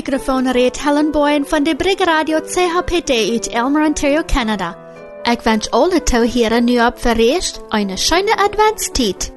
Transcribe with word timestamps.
microfoon 0.00 0.46
reed 0.52 0.78
Helen 0.78 1.10
Boyen 1.12 1.44
van 1.44 1.62
de 1.62 1.76
Brig 1.76 1.98
Radio 1.98 2.40
CHPD 2.40 3.10
uit 3.10 3.48
Elmer, 3.48 3.84
Ontario, 3.84 4.22
Canada. 4.24 4.76
Ik 5.22 5.40
wens 5.40 5.70
alle 5.70 6.02
toeheren 6.02 6.64
nu 6.64 6.86
op 6.86 6.98
verreest 7.00 7.60
een 7.68 7.98
schöne 7.98 8.36
Adventstijd. 8.36 9.32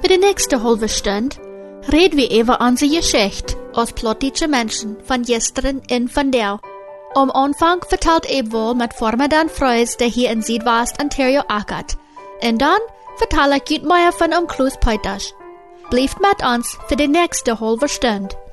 Für 0.00 0.08
die 0.08 0.18
nächste 0.18 0.62
halbe 0.62 0.88
Stunde 0.88 1.36
reden 1.80 2.16
wir 2.16 2.30
über 2.40 2.60
unsere 2.60 2.94
Geschichte 2.94 3.56
als 3.72 3.92
plottische 3.92 4.48
Menschen 4.48 4.96
von 5.04 5.22
gestern 5.22 5.82
in 5.86 6.08
von 6.08 6.30
der. 6.30 6.58
Am 7.14 7.30
Anfang 7.30 7.84
vertelt 7.88 8.30
Ebwohl 8.30 8.74
mit 8.74 8.94
Formadan 8.94 9.48
Freus, 9.48 9.96
der 9.96 10.08
hier 10.08 10.30
in 10.30 10.42
Südwest 10.42 10.98
Ontario 11.02 11.42
ackert. 11.48 11.96
Und 12.42 12.58
dann 12.58 12.80
vertel 13.16 13.52
ich 13.56 13.70
Jutmeier 13.70 14.12
von 14.12 14.32
Umklus 14.32 14.78
Peuters. 14.80 15.34
Bleibt 15.90 16.20
mit 16.20 16.42
uns 16.42 16.78
für 16.86 16.96
die 16.96 17.08
nächste 17.08 17.60
halbe 17.60 17.88
Stunde. 17.88 18.47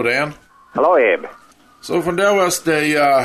Hallo 0.00 0.08
Dan. 0.08 0.34
Hallo 0.74 0.96
Eb. 0.96 1.28
So 1.82 2.00
von 2.00 2.16
der 2.16 2.34
was 2.34 2.64
der 2.64 2.82
uh, 2.96 3.24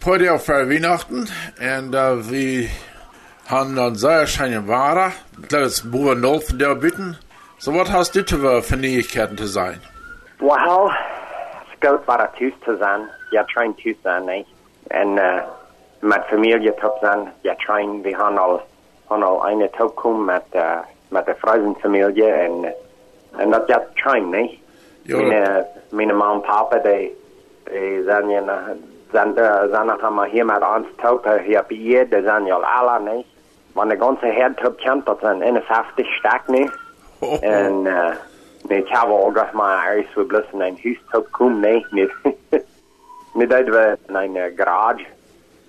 Podium 0.00 0.38
für 0.38 0.68
Weihnachten 0.68 1.30
und 1.58 1.94
uh, 1.94 2.30
wir 2.30 2.68
haben 3.48 3.74
dann 3.74 3.94
sehr 3.94 4.26
schöne 4.26 4.68
Ware. 4.68 5.12
Ich 5.40 5.48
glaube, 5.48 5.64
es 5.64 5.90
Buben 5.90 6.20
null 6.20 6.40
von 6.40 6.58
der 6.58 6.74
bitten. 6.74 7.16
So 7.56 7.72
was 7.72 7.90
hast 7.90 8.14
du 8.14 8.22
für 8.22 8.60
für 8.60 8.76
Neuigkeiten 8.76 9.38
zu 9.38 9.46
sein? 9.46 9.80
Well, 10.40 10.90
es 11.72 11.80
geht 11.80 12.04
bara 12.04 12.26
tyst 12.36 12.62
zu 12.66 12.76
sein. 12.76 13.08
Jag 13.30 13.46
train 13.48 13.74
tyst 13.76 14.02
sein? 14.02 14.24
Und 14.24 15.16
äh, 15.16 15.42
mit 16.02 16.22
Familie 16.28 16.76
top 16.82 17.00
sein. 17.00 17.30
Jag 17.44 17.56
train, 17.64 18.04
wir 18.04 18.18
haben 18.18 18.36
all, 18.36 18.60
haben 19.08 19.22
all 19.22 19.40
eine 19.40 19.72
top 19.72 19.96
kommen 19.96 20.26
mit, 20.26 20.52
äh, 20.52 20.82
mit 21.08 21.26
der 21.26 21.36
Freudenfamilie 21.36 22.50
und, 22.50 22.66
und 23.42 23.52
das 23.52 23.66
jag 23.68 23.82
train, 23.96 24.30
nicht? 24.30 24.58
Ja, 24.58 24.63
Meine, 25.08 25.66
meine 25.90 26.14
Mama 26.14 26.32
und 26.32 26.42
Papa, 26.44 26.78
die, 26.78 27.10
die 27.66 28.02
sind 28.02 28.30
ja, 28.30 28.40
nach- 28.40 28.76
sind, 29.12 29.38
äh, 29.38 29.68
sind 29.70 29.86
noch 29.86 30.02
einmal 30.02 30.28
hier 30.28 30.44
mit 30.44 30.56
uns 30.62 30.86
top, 31.02 31.26
hier 31.44 31.62
bei 31.68 31.74
ihr, 31.74 32.04
die 32.04 32.22
sind 32.22 32.46
ja 32.46 32.58
alle, 32.58 33.00
nicht? 33.14 33.28
Wenn 33.74 33.88
der 33.88 33.98
ganze 33.98 34.26
Herd 34.26 34.58
top 34.60 34.78
kommt, 34.84 35.06
das 35.08 35.20
sind 35.20 35.42
51 35.42 36.06
Stück, 36.18 36.48
nicht? 36.48 36.72
oh, 37.20 37.38
En 37.42 37.84
uh, 37.86 38.14
nee, 38.68 38.78
ik 38.78 38.88
heb 38.88 39.08
al 39.08 39.30
graag 39.34 39.52
maar 39.52 39.86
ergens 39.86 40.12
voor 40.14 40.24
blussen 40.24 40.60
een 40.60 40.78
huis 40.82 40.98
op 41.12 41.26
komen, 41.30 41.60
nee, 41.60 41.86
niet. 41.90 42.12
Nu 43.34 43.46
deden 43.46 43.72
we 43.72 43.98
een 44.06 44.34
uh, 44.36 44.42
garage. 44.56 45.04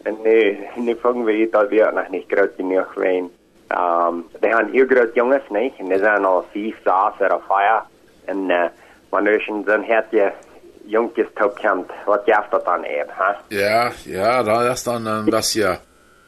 En 0.03 0.17
nu, 0.23 0.57
nu 0.75 0.95
vangen 1.01 1.23
we 1.23 1.47
dat 1.51 1.69
we 1.69 1.91
nog 1.93 2.09
niet 2.09 2.23
groot 2.27 2.51
genoeg 2.55 2.93
zijn. 2.95 3.29
Um, 3.69 4.25
die 4.39 4.49
hebben 4.53 4.71
heel 4.71 4.85
groot 4.87 5.13
jongens, 5.13 5.43
nee. 5.49 5.73
En 5.77 5.85
die 5.85 5.97
zijn 5.97 6.25
al 6.25 6.45
vijf, 6.51 6.75
zes 6.83 7.31
of 7.31 7.41
vijf. 7.47 7.81
En 8.25 8.49
uh, 8.49 8.63
wanneer 9.09 9.43
je 9.45 9.61
dan 9.65 9.83
heb 9.83 10.05
je 10.11 10.31
jongetjes 10.85 11.27
opkomt, 11.43 11.91
wat 12.05 12.21
geeft 12.25 12.51
dat 12.51 12.65
dan 12.65 12.83
even, 12.83 13.13
hè? 13.13 13.33
ja, 13.47 13.91
ja, 14.03 14.43
da 14.43 14.71
ist 14.71 14.85
dann 14.85 15.07
ein 15.17 15.25
bisschen. 15.25 15.77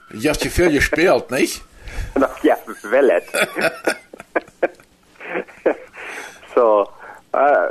Ich 0.09 0.27
hab 0.27 0.37
viel 0.37 0.71
gespielt, 0.71 1.29
nicht? 1.29 1.61
Dat 2.13 2.31
geeft 2.41 2.89
wel 2.89 3.09
het. 3.09 3.47
so, 6.55 6.87
uh, 7.33 7.67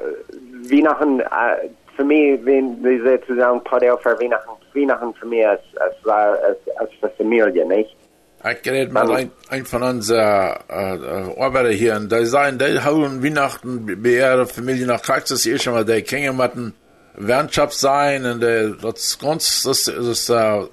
Weihnachten, 0.69 1.21
uh, 1.21 1.57
für 1.97 2.05
mich, 2.05 2.45
wenn 2.45 2.83
wir 2.85 3.03
sozusagen 3.03 3.65
Padel 3.65 3.97
für 3.99 4.19
Weihnachten, 4.21 4.51
Weihnachten 4.75 5.15
für 5.15 5.27
mich 5.27 5.47
als, 5.47 5.63
als, 5.77 6.07
als, 6.07 6.59
als 6.77 6.91
für 7.01 7.11
Familie, 7.17 7.65
nicht? 7.65 7.96
Ich 8.45 8.63
gerät 8.63 8.93
mal 8.93 9.11
ein, 9.11 9.31
ein 9.49 9.65
von 9.65 9.83
unseren 9.83 10.57
äh, 10.69 10.95
äh, 10.95 11.41
Arbeiter 11.41 11.71
hier, 11.71 11.97
und 11.97 12.13
die 12.13 12.27
sagen, 12.27 12.59
die 12.59 12.83
hauen 12.85 13.23
Weihnachten 13.23 13.87
bei 14.03 14.11
ihrer 14.11 14.47
Familie 14.47 14.87
nach 14.87 15.03
Praxis, 15.03 15.47
ist 15.47 15.65
schon 15.65 15.75
mal, 15.75 15.85
die 15.85 16.03
können 16.03 16.37
mit 16.37 16.53
einem 16.53 16.73
Wernschaft 17.15 17.75
sein, 17.75 18.25
und 18.25 18.45
äh, 18.45 18.73
das 18.81 19.19
ganz, 19.19 19.63
das, 19.63 19.85
das, 19.85 20.29
äh, 20.29 20.33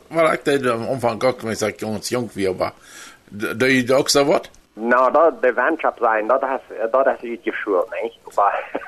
war 0.10 0.34
ich 0.34 0.42
da 0.42 0.74
am 0.74 0.90
Anfang 0.90 1.18
gar 1.18 1.32
nicht, 1.34 1.46
ich 1.46 1.60
sag, 1.60 1.78
ganz 1.78 2.10
jung 2.10 2.30
wie, 2.36 2.48
aber, 2.48 2.74
die, 3.32 3.86
die 3.86 3.94
auch 3.94 4.08
so 4.08 4.28
was? 4.28 4.42
No, 4.76 5.10
dat 5.12 5.42
de 5.44 5.56
Wandschap 5.56 6.00
sein, 6.00 6.28
dat 6.28 6.42
is 6.42 6.92
dat 6.92 7.08
is 7.08 7.22
iets 7.22 7.44
geschuld, 7.44 7.88
niet? 8.02 8.36
Maar, 8.36 8.82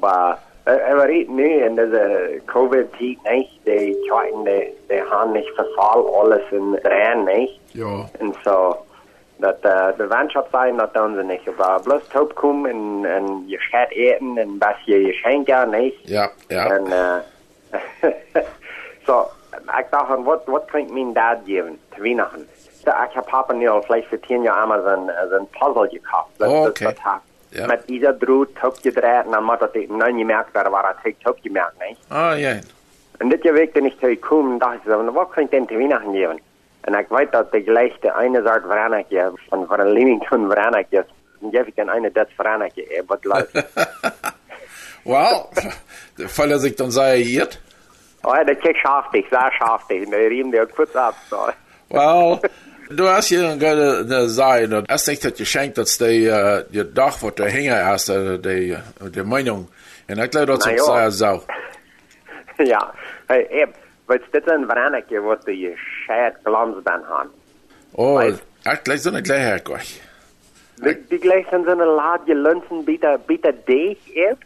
maar, 0.00 0.30
uh, 0.38 0.53
aber 0.64 1.10
ik 1.10 1.28
nu 1.28 1.62
in 1.62 1.74
deze 1.74 2.40
COVID-tijd, 2.46 3.18
niet? 3.22 3.48
Die 3.62 4.08
kijken, 4.08 4.44
die, 4.44 4.76
die 4.88 5.02
gaan 5.02 5.32
niet 5.32 5.50
verval 5.54 6.20
alles 6.20 6.50
in 6.50 6.78
rein, 6.82 7.24
niet? 7.24 7.50
Ja. 7.66 8.08
En 8.18 8.34
zo, 8.42 8.84
dat 9.36 9.56
uh, 9.62 9.86
de 9.96 10.06
Wandschap 10.06 10.48
sein, 10.50 10.76
dat 10.76 10.94
doen 10.94 11.14
ze 11.14 11.22
niet. 11.22 11.56
Maar 11.56 11.80
bloß 11.82 12.06
top 12.08 12.34
komen 12.34 12.70
en, 12.70 13.10
en 13.10 13.44
je 13.46 13.58
gaat 13.58 13.90
eten 13.90 14.38
en 14.38 14.56
was 14.58 14.76
je 14.84 15.06
je 15.06 15.12
schenken, 15.12 15.70
niet? 15.70 15.94
Ja, 16.02 16.30
ja. 16.48 16.70
En, 16.70 16.86
uh, 16.86 17.16
so, 19.06 19.26
ik 19.78 19.86
dacht, 19.90 20.22
wat, 20.22 20.42
wat 20.44 20.64
kan 20.64 20.80
ik 20.80 20.90
mijn 20.90 21.12
dad 21.12 21.36
geven 21.44 21.78
te? 21.88 22.26
So, 22.84 22.90
ik 22.90 23.10
heb 23.10 23.26
papa 23.30 23.52
nu 23.52 23.68
al 23.68 23.82
vielleicht 23.82 24.08
voor 24.08 24.20
tien 24.20 24.42
jaar 24.42 24.54
allemaal 24.54 24.82
zo'n 24.82 25.10
zo'n 25.30 25.48
puzzle 25.50 25.88
gekauft. 25.88 26.28
Dat, 26.36 26.50
Oh, 26.50 26.66
okay. 26.66 26.86
dat 26.86 26.98
Ja. 27.54 27.66
Met 27.66 27.82
ieder 27.86 28.16
droed 28.16 28.50
opgedraaid 28.62 29.24
en 29.24 29.30
dan 29.30 29.44
moet 29.44 29.58
dat 29.58 29.74
non 29.88 30.18
gemerkt 30.18 30.52
werden, 30.52 30.72
waar 30.72 30.88
het 30.88 30.96
heeft 31.02 31.28
opgemerkt, 31.28 31.74
niet? 31.88 31.98
Ah, 32.08 32.38
ja. 32.38 32.58
En 33.18 33.28
dit 33.28 33.42
week 33.42 33.72
toen 33.74 33.84
ik 33.84 33.98
terug 33.98 34.18
kwam, 34.18 34.58
dacht 34.58 34.74
ik 34.74 34.80
zo, 34.84 35.12
wat 35.12 35.30
kan 35.30 35.42
ik 35.42 35.50
denn 35.50 35.66
te 35.66 35.76
Weihnachten 35.76 36.12
geven? 36.12 36.40
En 36.80 36.94
ik 36.94 37.06
weet 37.08 37.32
dat 37.32 37.52
de 37.52 37.62
gleiche 37.62 38.12
eine 38.12 38.42
soort 38.44 38.62
veranekje, 38.62 39.32
van, 39.48 39.66
van 39.66 39.80
een 39.80 39.92
Leamington 39.92 40.50
veranekje, 40.50 41.06
dan 41.40 41.50
geef 41.50 41.66
ik 41.66 41.76
dan 41.76 41.88
eine 41.88 42.12
dat 42.12 42.28
veranekje, 42.36 42.86
eh, 42.86 43.02
wat 43.06 43.24
leuk. 43.24 43.50
Well, 45.04 45.44
weil 46.36 46.50
er 46.50 46.58
sich 46.58 46.76
dann 46.76 46.90
saiert. 46.90 47.60
oh, 48.22 48.46
dat 48.46 48.58
kijk 48.58 48.76
schaftig, 48.76 49.26
sehr 49.30 49.52
schaftig, 49.52 50.02
en 50.02 50.10
de 50.10 50.16
riem 50.16 50.50
der 50.50 50.66
kurz 50.66 50.94
ab, 50.94 51.14
so. 51.28 51.50
Well, 51.88 52.40
du 52.94 53.08
hast 53.08 53.28
hier 53.28 53.48
eine 53.50 54.00
eine 54.00 54.28
Sei, 54.28 54.64
und 54.64 54.88
erst 54.88 55.08
nicht 55.08 55.24
das 55.24 55.34
Geschenk, 55.34 55.74
dass 55.74 55.98
die, 55.98 56.26
äh, 56.26 56.64
die 56.70 56.94
Dach, 56.94 57.16
wo 57.20 57.30
der 57.30 57.48
Hänger 57.48 57.94
ist, 57.94 58.08
äh, 58.08 58.38
die, 58.38 58.76
die 59.14 59.22
Meinung. 59.22 59.68
Und 60.08 60.18
ich 60.18 60.30
glaube, 60.30 60.46
das 60.46 60.64
Na 60.64 60.72
ist 60.72 60.86
ja. 60.86 61.10
sehr 61.10 61.10
so. 61.10 61.42
ja, 62.64 62.92
hey, 63.28 63.46
eb, 63.50 63.74
wat 64.06 64.20
dit 64.30 64.46
is 64.46 64.52
een 64.52 64.66
veranekje 64.66 65.20
wat 65.20 65.44
de 65.44 65.72
scheid 65.76 66.34
glans 66.42 66.76
dan 66.84 67.02
gaan. 67.08 67.28
Oh, 67.92 68.16
Weiß. 68.16 68.42
ich 68.64 68.82
glaube, 68.82 68.98
so 68.98 69.10
eine 69.10 69.22
gleich 69.22 69.40
hergekommen. 69.40 69.82
Die, 70.76 70.96
die 71.08 71.18
gleich 71.18 71.46
zijn 71.50 71.64
zo'n 71.64 71.78
laad 71.78 72.20
je 72.26 72.34
lunchen 72.34 72.84
bieter, 72.84 73.18
bieter 73.26 73.54
deeg, 73.64 73.98
eb? 74.14 74.42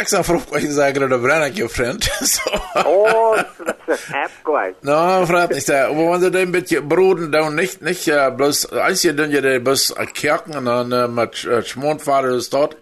Ich 0.00 0.08
sag, 0.08 0.24
Frau, 0.24 0.40
ich 0.56 0.70
sage, 0.70 1.00
der 1.08 1.18
Brenner, 1.18 1.48
ihr 1.48 1.68
Freund. 1.68 2.08
So. 2.20 2.40
Oh, 2.84 3.34
dat 3.64 3.76
is 3.86 4.06
heb 4.12 4.30
gleich. 4.44 4.74
No, 4.82 5.26
Freund, 5.26 5.50
ich 5.52 5.64
sag, 5.64 5.90
aber 5.90 6.12
wenn 6.12 6.20
sie 6.20 6.30
den 6.30 6.50
mit 6.50 6.88
Bruden 6.88 7.32
dann 7.32 7.54
nicht, 7.54 7.82
nicht, 7.82 8.06
äh, 8.06 8.30
bloß, 8.30 8.72
eins 8.72 9.00
hier, 9.02 9.14
dann 9.14 9.30
ja, 9.30 9.40
die 9.40 9.58
bloß 9.58 9.90
äh, 9.92 10.06
Kirken 10.06 10.56
und 10.56 10.66
dann, 10.66 10.92
äh, 10.92 11.08
mit 11.08 11.44
äh, 11.44 11.62
Schmondvater 11.64 12.28
ist 12.28 12.52
dort, 12.52 12.76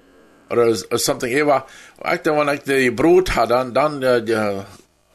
oder 0.50 0.66
s- 0.66 0.82
äh, 0.90 0.98
something 0.98 1.30
ever. 1.32 1.64
Ich 2.12 2.20
dann, 2.22 2.36
wenn 2.38 2.54
ich 2.54 2.62
die 2.64 2.90
Brut 2.90 3.34
hat, 3.34 3.50
dann, 3.50 3.72
dann, 3.72 4.02
äh, 4.02 4.22
die, 4.22 4.62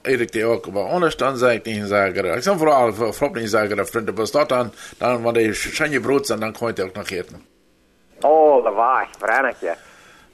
Erik 0.03 0.31
die 0.31 0.43
auch, 0.43 0.65
aber 0.65 0.91
ohne 0.91 1.11
Stand 1.11 1.37
sage 1.37 1.57
ich 1.57 1.65
nicht, 1.65 1.87
sage, 1.87 2.35
ich 2.37 2.43
sag, 2.43 2.57
vor 2.57 2.75
allem, 2.75 2.95
vor 2.95 3.13
allem, 3.21 3.35
ich 3.37 3.51
sage, 3.51 3.75
der 3.75 3.85
Freund, 3.85 4.15
bloß 4.15 4.31
dort 4.31 4.49
dann, 4.51 4.71
dann, 4.97 5.23
wenn 5.23 5.33
die 5.35 5.53
schöne 5.53 5.99
Brut 6.01 6.25
sind, 6.25 6.41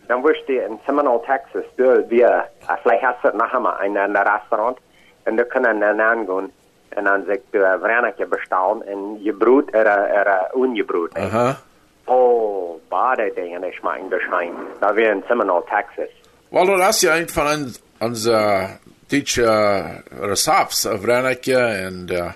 dann 0.08 0.24
wist 0.24 0.48
je 0.48 0.64
in 0.66 0.80
Seminole, 0.86 1.22
Texas, 1.26 1.66
du, 1.76 2.10
wir, 2.10 2.46
vielleicht 2.84 3.04
hast 3.04 3.24
du 3.24 3.38
nachher 3.38 3.60
mal 3.60 3.78
in 3.86 3.96
een 3.96 4.16
restaurant, 4.16 4.78
en 5.26 5.36
du 5.36 5.44
kunnen 5.44 5.80
dan 5.80 6.02
aangaan, 6.02 6.52
En 6.98 7.04
dan 7.04 7.24
zeg 7.26 7.36
ik, 7.36 7.42
uh, 7.52 7.74
Verenigde 7.82 8.26
bestaan 8.26 8.84
en 8.84 9.20
je 9.24 9.34
brood 9.34 9.74
er, 9.74 9.86
er 9.88 10.48
ongebroed. 10.52 11.14
nee. 11.14 11.26
Aha. 11.26 11.58
Oh, 12.06 12.80
bade 12.90 13.34
is 13.34 13.80
maar 13.82 14.00
in 14.00 14.10
de 14.10 14.20
schijn. 14.20 14.54
Dat 14.80 14.94
weer 14.94 15.12
in 15.12 15.24
Seminole, 15.28 15.64
Texas. 15.64 16.14
Well, 16.50 16.78
das 16.78 16.90
ist 16.90 17.02
ja 17.02 17.14
ein 17.14 17.28
von 17.28 17.46
uns, 17.48 17.82
unser 18.00 18.80
deutsche 19.10 20.04
Resaps 20.22 20.86
auf 20.86 21.06
Reneke 21.06 21.88
und 21.88 22.12
äh, 22.12 22.32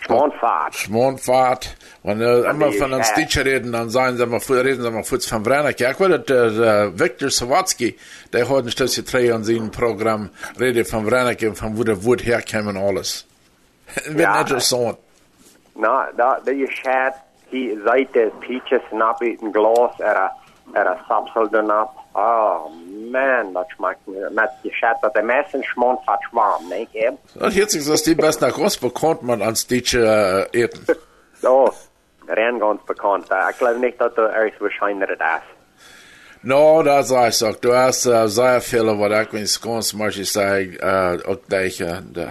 Schmonfahrt. 0.00 0.74
Schmonfahrt. 0.74 1.76
Wenn 2.02 2.20
immer 2.20 2.70
die 2.70 2.78
von 2.78 2.90
Stadt. 3.04 3.16
Deutsche 3.18 3.44
reden, 3.44 3.72
dann 3.72 3.90
sagen 3.90 4.16
sie 4.16 4.24
mal, 4.26 4.40
reden 4.48 4.82
sie 4.82 4.90
mal 4.90 5.04
kurz 5.04 5.26
von 5.26 5.44
Reneke. 5.44 5.90
Ich 5.90 6.00
weiß, 6.00 6.24
der, 6.26 6.50
der 6.50 6.98
Viktor 6.98 7.28
Sawatzki, 7.30 7.94
der 8.32 8.48
hat 8.48 8.64
ein 8.64 8.70
Stück 8.70 9.06
drei 9.06 9.26
in 9.26 9.44
seinem 9.44 9.70
Programm, 9.70 10.30
redet 10.58 10.88
von 10.88 11.06
Reneke 11.06 11.48
und 11.50 11.56
von 11.56 11.76
wo 11.76 11.84
der 11.84 12.02
Wut 12.02 12.24
herkommt 12.24 12.68
und 12.68 12.76
alles. 12.78 13.26
Wird 14.06 14.20
Ja. 14.20 14.40
interessant. 14.40 14.96
Da, 15.74 16.08
dat 16.16 16.46
je 16.56 16.66
schat, 16.70 17.14
die 17.50 17.78
zijde 17.84 18.30
peaches 18.40 18.82
nap 18.92 19.20
uit 19.22 19.42
een 19.42 19.52
glas, 19.52 19.98
er 20.00 20.86
a 20.86 20.96
sapsel 21.08 21.62
nap. 21.62 21.90
Oh, 22.12 22.66
man, 23.10 23.52
dat 23.52 23.66
smaakt 23.76 23.98
me- 24.06 24.30
met 24.32 24.50
je 24.62 24.70
schat 24.70 24.96
dat 25.00 25.14
de 25.14 25.22
messen 25.22 25.62
schmonfahrt 25.62 26.22
schwarm, 26.22 26.68
nee, 26.68 26.88
hè? 26.92 27.10
Und 27.44 27.54
jetzt 27.54 27.74
ist 27.74 27.88
das 27.88 28.02
die 28.02 28.14
best 28.14 28.40
nach 28.40 28.58
uns 28.58 28.76
bekommt 28.78 29.22
man 29.22 29.42
als 29.42 29.66
Deutsche 29.66 30.48
äh, 30.52 30.62
eten. 30.62 30.84
Oh, 31.42 31.70
ren 32.34 32.60
ganz 32.60 32.80
bekannt. 32.86 33.30
Ik 33.30 33.54
geloof 33.56 33.76
niet 33.76 33.98
dat 33.98 34.16
er 34.16 34.30
ergens 34.30 34.58
waarschijnlijk 34.58 35.18
dat 35.18 35.28
is. 35.36 35.58
No, 36.42 36.82
dat 36.82 37.10
is 37.10 37.42
ik 37.42 37.48
ook. 37.48 37.60
Du 37.60 37.72
hast 37.72 38.06
uh, 38.06 38.22
sehr 38.26 38.60
viele, 38.60 38.96
wat 38.96 39.10
ik 39.10 39.30
wens 39.30 39.56
ganz 39.56 39.92
manche 39.92 40.24
sagen, 40.24 40.76
äh, 40.80 41.18
auch 41.26 41.38
gleich, 41.48 41.80
äh, 41.80 42.00
de, 42.12 42.26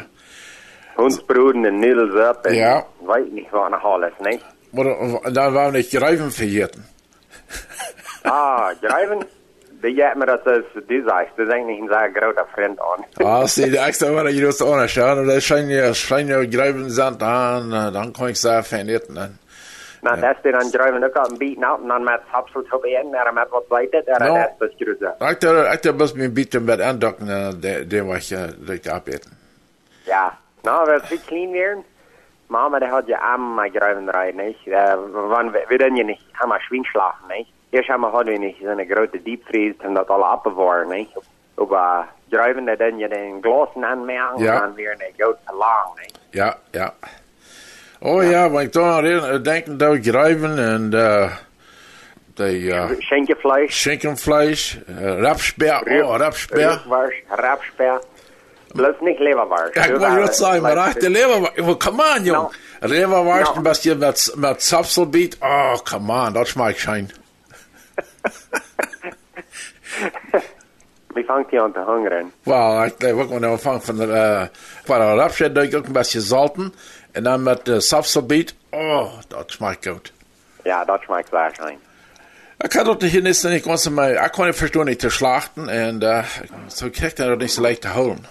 Hundsbroeden 0.95 1.65
en 1.65 1.79
noedels 1.79 2.29
op 2.29 2.45
en 2.45 2.55
Ja. 2.55 2.85
weet 3.05 3.31
niet 3.31 3.49
wat 3.49 3.69
nog 3.69 3.83
alles, 3.83 4.11
nee? 4.19 4.39
maar 4.69 4.85
dan 5.33 5.53
waren 5.53 5.73
nicht 5.73 5.89
Greifen 5.95 6.31
verjeten. 6.31 6.85
Ah, 8.21 8.69
drijven? 8.81 9.27
Die 9.81 9.93
jij 9.93 10.13
me 10.15 10.25
dat 10.25 10.45
is, 10.47 10.83
die 10.87 11.03
zegt, 11.05 11.35
dat 11.35 11.47
is 11.47 11.53
eigenlijk 11.53 11.79
een 11.79 11.87
zeer 11.87 12.11
grote 12.13 12.45
vriend 12.53 12.79
aan. 12.79 13.05
Ah, 13.27 13.45
sie, 13.47 13.69
die 13.69 13.77
extra 13.77 14.13
war, 14.13 14.25
ich 14.25 14.41
muss 14.41 14.61
auch 14.61 14.75
noch 14.75 14.89
schauen, 14.89 15.19
und 15.19 15.27
das 15.27 15.43
scheint 15.43 15.69
ja, 15.71 15.93
scheint 15.93 16.29
ja 16.29 16.43
Greifen 16.43 16.89
sind, 16.89 17.21
dann, 17.21 17.71
äh, 17.71 17.91
dann 17.91 18.13
kann 18.13 18.29
ich 18.29 18.39
sehr 18.39 18.63
verjeten. 18.63 19.39
Dann. 20.01 20.19
Nou, 20.19 20.21
dat 20.21 20.35
is 20.35 20.41
die 20.43 20.51
dan 20.51 20.69
drijven 20.71 21.03
ook 21.03 21.15
al 21.15 21.29
een 21.31 21.37
beetje 21.37 21.65
uit 21.65 21.81
en 21.81 21.87
dan 21.87 22.03
met 22.03 22.21
sapsel 22.31 22.63
te 22.63 22.79
eten, 22.83 23.13
er 23.13 23.33
met 23.33 23.49
wat 23.49 23.65
weet 23.69 23.93
er 23.93 24.19
No. 24.19 24.33
dat 24.33 24.69
is 24.69 24.77
dus 24.77 24.97
grote. 24.97 25.31
Ich 25.31 25.37
da, 25.37 25.73
ich 25.73 25.79
da 25.81 25.91
bloß 25.91 26.13
mir 26.15 26.29
bieten 26.33 26.65
mit 26.65 26.81
andocken, 26.81 27.27
äh, 27.29 27.53
den, 27.61 27.89
den 27.89 28.07
was 28.07 28.17
ich 28.31 28.31
äh, 28.37 28.47
direkt 28.65 28.87
abeten. 28.89 29.31
Ja, 30.05 30.37
nou, 30.63 30.85
we 30.87 30.99
viel 31.03 31.19
clean 31.27 31.53
werden. 31.53 31.83
Mama, 32.47 32.79
der 32.79 32.89
hat 32.91 33.07
ja 33.07 33.19
am 33.33 33.55
mal 33.55 33.69
greifen 33.69 34.09
rein, 34.09 34.35
nicht? 34.35 34.67
Äh, 34.67 34.95
wann, 35.11 35.53
wir 35.53 35.77
denn 35.77 35.95
ja 35.95 36.03
nicht, 36.03 36.25
haben 36.39 36.49
wir 36.49 36.59
Schwein 36.61 36.83
schlafen, 36.85 37.27
nicht? 37.27 37.51
Erst 37.71 37.89
haben 37.89 38.01
wir 38.01 38.11
heute 38.11 38.31
nicht 38.39 38.59
so 38.61 38.69
eine 38.69 38.87
große 38.87 39.19
Deepfreeze 39.19 39.87
und 39.87 39.93
das 39.95 40.09
alle 40.09 40.25
abbewahren, 40.25 40.89
nicht? 40.89 41.11
Aber 41.57 42.07
greifen 42.31 42.65
der 42.65 42.77
dann 42.77 42.97
ja 42.97 43.07
den 43.07 43.41
Glasen 43.41 43.83
anmerken 43.83 44.39
Ja. 44.43 44.53
und 44.55 44.59
dann 44.61 44.77
wieder 44.77 44.91
eine 44.91 45.11
gute 45.11 45.37
lang, 45.59 45.95
nicht? 46.01 46.19
Ja, 46.31 46.55
ja. 46.73 46.91
Oh 48.01 48.21
ja, 48.21 48.51
wenn 48.53 48.65
ich 48.67 48.71
da 48.71 48.99
reden, 48.99 49.25
äh, 49.25 49.39
denken, 49.41 49.77
da 49.77 49.95
Greifen 49.97 50.57
und, 50.57 50.93
äh, 50.93 51.29
die, 52.37 52.69
äh, 52.69 53.01
Schenkefleisch, 53.01 53.75
Schinkenfleisch, 53.75 54.77
äh, 54.87 55.09
Rapsperr, 55.25 55.83
oh, 56.05 56.15
Rapsperr. 56.15 56.75
Rückwurst, 56.75 57.13
Rapsperr. 57.29 57.99
Bloß 58.73 59.01
nicht 59.01 59.19
Leberwurst. 59.19 59.75
Ja, 59.75 59.85
ich 59.85 59.91
wollte 59.91 60.05
gerade 60.05 60.33
sagen, 60.33 60.61
man 60.61 60.77
reicht 60.77 61.01
der 61.01 61.09
Leberwurst. 61.09 61.59
Oh, 61.59 61.75
come 61.75 62.01
on, 62.15 62.25
Jung. 62.25 62.49
Leberwurst, 62.81 63.51
No. 63.51 63.57
ein 63.57 63.63
bisschen 63.63 63.99
mit, 63.99 64.31
mit 64.37 64.61
Zapselbeet. 64.61 65.37
Oh, 65.41 65.75
come 65.83 66.13
on, 66.13 66.33
das 66.33 66.49
schmeckt 66.49 66.79
schein. 66.79 67.11
Wie 71.15 71.23
fängt 71.23 71.47
die 71.51 71.59
an 71.59 71.73
zu 71.73 71.85
hungern? 71.85 72.31
Well, 72.45 72.87
ich 72.87 72.97
glaube, 72.99 73.17
wir 73.17 73.27
können 73.27 73.45
anfangen 73.51 73.81
von 73.81 73.97
der, 73.97 74.43
äh, 74.43 74.47
von 74.87 74.99
der 74.99 75.17
Rapsperr, 75.17 75.49
da 75.49 75.61
auch 75.61 75.83
ein 75.83 75.93
bisschen 75.93 76.21
salten. 76.21 76.71
Und 77.15 77.23
dann 77.23 77.43
mit 77.43 77.67
äh, 77.67 77.79
Zapselbeet. 77.79 78.55
Oh, 78.71 79.09
das 79.29 79.53
schmeckt 79.53 79.85
gut. 79.85 80.13
Ja, 80.65 80.85
das 80.85 81.03
schmeckt 81.03 81.29
sehr 81.29 81.51
schön. 81.55 81.77
Ich 82.61 82.69
kann 82.69 82.85
doch 82.85 82.99
hier 82.99 83.21
nicht, 83.21 83.43
nicht 83.43 83.65
ganz 83.65 83.89
mal, 83.89 84.13
ich 84.13 84.31
kann 84.33 84.47
nicht 84.47 84.57
verstehen, 84.57 84.85
nicht 84.85 85.01
zu 85.01 85.09
schlachten. 85.09 85.61
Und, 85.61 86.03
äh, 86.03 86.23
so 86.67 86.89
kriegt 86.89 87.19
er 87.19 87.29
doch 87.29 87.37
nicht 87.37 87.53
so 87.53 87.61
leicht 87.61 87.83
zu 87.83 87.95
holen. 87.95 88.27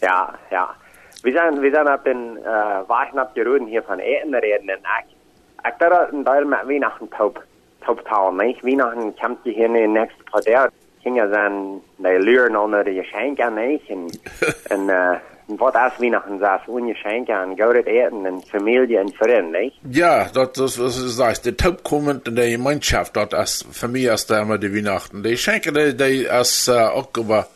Ja, 0.00 0.34
ja. 0.50 0.74
Wir 1.22 1.32
sind, 1.32 1.62
wir 1.62 1.70
sind 1.70 1.88
ab 1.88 2.04
den, 2.04 2.36
äh, 2.38 2.42
Wachen 2.88 3.18
abgeruden 3.18 3.66
hier 3.66 3.82
von 3.82 4.00
Eten 4.00 4.34
reden. 4.34 4.68
Und 4.70 4.80
ich, 5.06 5.16
ich 5.66 5.78
dachte, 5.78 6.08
ein 6.12 6.24
Teil 6.24 6.44
mit 6.44 6.68
Weihnachten 6.68 7.10
taub, 7.10 7.42
taub 7.84 8.04
tauen, 8.06 8.36
nicht? 8.36 8.64
Weihnachten 8.64 9.14
kommt 9.16 9.38
hier 9.44 9.66
in 9.66 9.74
den 9.74 9.92
nächsten 9.94 10.24
paar 10.26 10.42
Tagen. 10.42 10.72
Kinder 11.02 11.28
zijn 11.32 11.82
de 11.96 12.18
luren 12.18 12.56
onder 12.56 12.84
de 12.84 12.94
geschenken, 12.94 13.54
nicht? 13.54 13.88
Und, 13.90 14.20
und, 14.70 14.88
äh, 14.88 15.18
wat 15.60 15.74
als 15.76 16.00
Weihnachten 16.00 16.38
saß, 16.38 16.62
ohne 16.66 16.92
Geschenke 16.92 17.32
und 17.42 17.56
gaudet 17.56 17.86
eten 17.86 18.26
und 18.26 18.46
Familie 18.48 19.00
und 19.00 19.14
Freunde, 19.16 19.60
nicht? 19.60 19.76
Ja, 19.90 20.28
das, 20.32 20.52
das, 20.52 20.76
das 20.76 20.96
ist 20.96 21.18
das. 21.18 21.42
Der 21.42 21.56
Taub 21.56 21.82
kommt 21.82 22.28
in 22.28 22.36
der 22.36 22.50
Gemeinschaft, 22.50 23.16
dort 23.16 23.34
als, 23.34 23.64
für 23.70 23.88
mich 23.88 24.04
ist 24.04 24.30
da 24.30 24.42
immer 24.42 24.58
die 24.58 24.74
Weihnachten. 24.74 25.22
Die 25.22 25.36
Schenke, 25.36 25.72
die, 25.72 25.96
die 25.96 26.24
ist, 26.24 26.68
äh, 26.68 26.72
auch, 26.72 27.08
aber, 27.16 27.46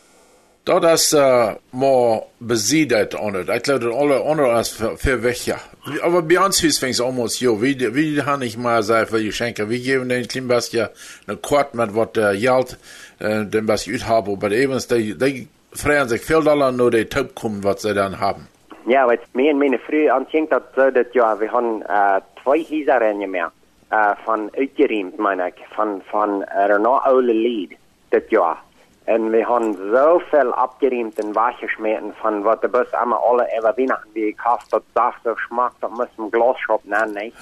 dort 0.65 0.83
ist, 0.85 1.13
äh, 1.13 1.55
mehr 1.71 2.23
besiedelt 2.39 3.19
ohne. 3.19 3.41
Ich 3.41 3.63
glaube, 3.63 3.93
alle 3.95 4.23
andere 4.23 4.59
ist 4.59 4.75
für, 4.75 4.97
für 4.97 5.23
weg, 5.23 5.45
ja. 5.45 5.57
Aber 6.01 6.21
bei 6.21 6.39
uns 6.39 6.63
ist 6.63 6.83
es 6.83 7.01
auch 7.01 7.27
so, 7.27 7.61
wie, 7.61 7.95
wie 7.95 8.17
kann 8.17 8.41
ich 8.41 8.57
mal 8.57 8.83
sagen 8.83 9.07
für 9.07 9.19
die 9.19 9.27
Geschenke? 9.27 9.69
Wir 9.69 9.79
geben 9.79 10.09
den 10.09 10.47
bisschen 10.47 10.89
eine 11.27 11.37
Quart 11.37 11.73
mit 11.73 11.95
was, 11.95 12.09
äh, 12.17 12.37
Geld, 12.37 12.77
äh, 13.19 13.45
dem 13.45 13.67
was 13.67 13.87
ich 13.87 14.05
habe, 14.05 14.31
aber 14.31 14.51
eben, 14.51 14.77
die, 14.89 15.17
die 15.17 15.47
freuen 15.73 16.07
sich 16.07 16.21
viel 16.21 16.43
Dollar 16.43 16.71
nur 16.71 16.91
die 16.91 17.05
Taub 17.05 17.35
kommen, 17.35 17.63
was 17.63 17.81
sie 17.81 17.93
dann 17.93 18.19
haben. 18.19 18.47
Ja, 18.85 19.05
wat 19.05 19.19
mij 19.33 19.49
en 19.49 19.57
mijn 19.57 19.79
vrouw 19.79 20.11
aanzinkt 20.11 20.49
dat 20.49 20.63
zo 20.75 20.91
dat 20.91 21.13
ja, 21.13 21.37
we 21.37 21.47
gaan 21.47 21.83
uh, 21.89 22.15
twee 22.33 22.65
huisarenen 22.69 23.29
meer 23.29 23.51
uh, 23.91 24.11
van 24.23 24.49
uitgeruimd, 24.55 25.17
meen 25.17 25.39
ik, 25.39 25.53
van, 25.69 26.01
van 26.05 26.45
er 26.45 26.79
nog 26.79 27.03
oude 27.05 27.33
lied, 27.33 27.75
dit 28.09 28.29
jaar. 28.29 28.57
En 29.03 29.29
we 29.29 29.45
gaan 29.45 29.77
zoveel 29.91 30.53
abgeruimd 30.53 31.19
en 31.19 31.33
weggesmeten 31.33 32.13
van 32.15 32.41
wat 32.41 32.61
de 32.61 32.67
bus 32.67 32.91
allemaal 32.91 33.19
alle 33.19 33.53
over 33.57 33.73
Weihnachten 33.75 34.27
ik 34.27 34.39
had, 34.39 34.65
dat 34.69 34.83
dacht 34.93 35.19
zo 35.23 35.33
smaak, 35.35 35.71
dat 35.79 35.89
moest 35.89 36.17
een 36.17 36.27
glasshop 36.31 36.81
nennen, 36.83 37.13
nee. 37.13 37.33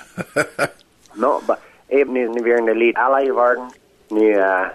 no, 1.13 1.39
maar 1.47 1.59
eben 1.87 2.15
is 2.15 2.29
nu 2.29 2.43
weer 2.43 2.57
in 2.57 2.65
de 2.65 2.75
lied 2.75 2.95
alle 2.95 3.25
geworden, 3.25 3.65
nu, 4.07 4.35
uh, 4.35 4.67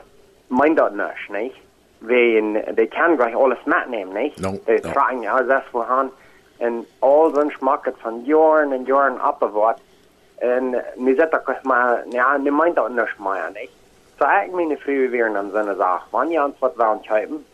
mijn 0.46 0.74
dat 0.74 0.92
niet, 0.92 1.28
nee. 1.28 1.52
We, 2.00 2.72
die 2.74 2.88
kan 2.88 3.16
gleich 3.16 3.34
alles 3.34 3.58
mitnehmen, 3.64 4.12
nicht? 4.14 4.40
No, 4.40 4.58
Die 4.66 4.80
no. 4.82 4.90
fragen 4.90 5.22
ja, 5.22 5.42
das 5.42 5.62
wohan. 5.72 6.10
En 6.58 6.86
al 6.98 7.30
zo'n 7.34 7.50
smaak 7.50 7.92
van 7.98 8.22
jaren 8.24 8.72
en 8.72 8.84
jaren 8.84 9.26
opgewaard. 9.26 9.78
En 10.38 10.84
nu 10.96 11.14
zit 11.14 11.32
ik 11.32 11.62
maar, 11.62 12.04
ja, 12.08 12.36
nu 12.36 12.50
meint 12.50 12.74
dat 12.76 12.88
niet 12.88 13.18
meer, 13.18 13.50
niet? 13.52 13.70
Zo 14.18 14.24
ik 14.44 14.52
mijn 14.52 14.78
vrouw 14.78 15.08
weer 15.08 15.32
dan 15.32 15.50
zo'n 15.52 15.74
zaak. 15.78 16.00
Wanneer 16.10 16.40
je 16.40 16.44
ons 16.44 16.58
wat 16.58 16.74
wil 16.76 17.00
kopen, 17.08 17.44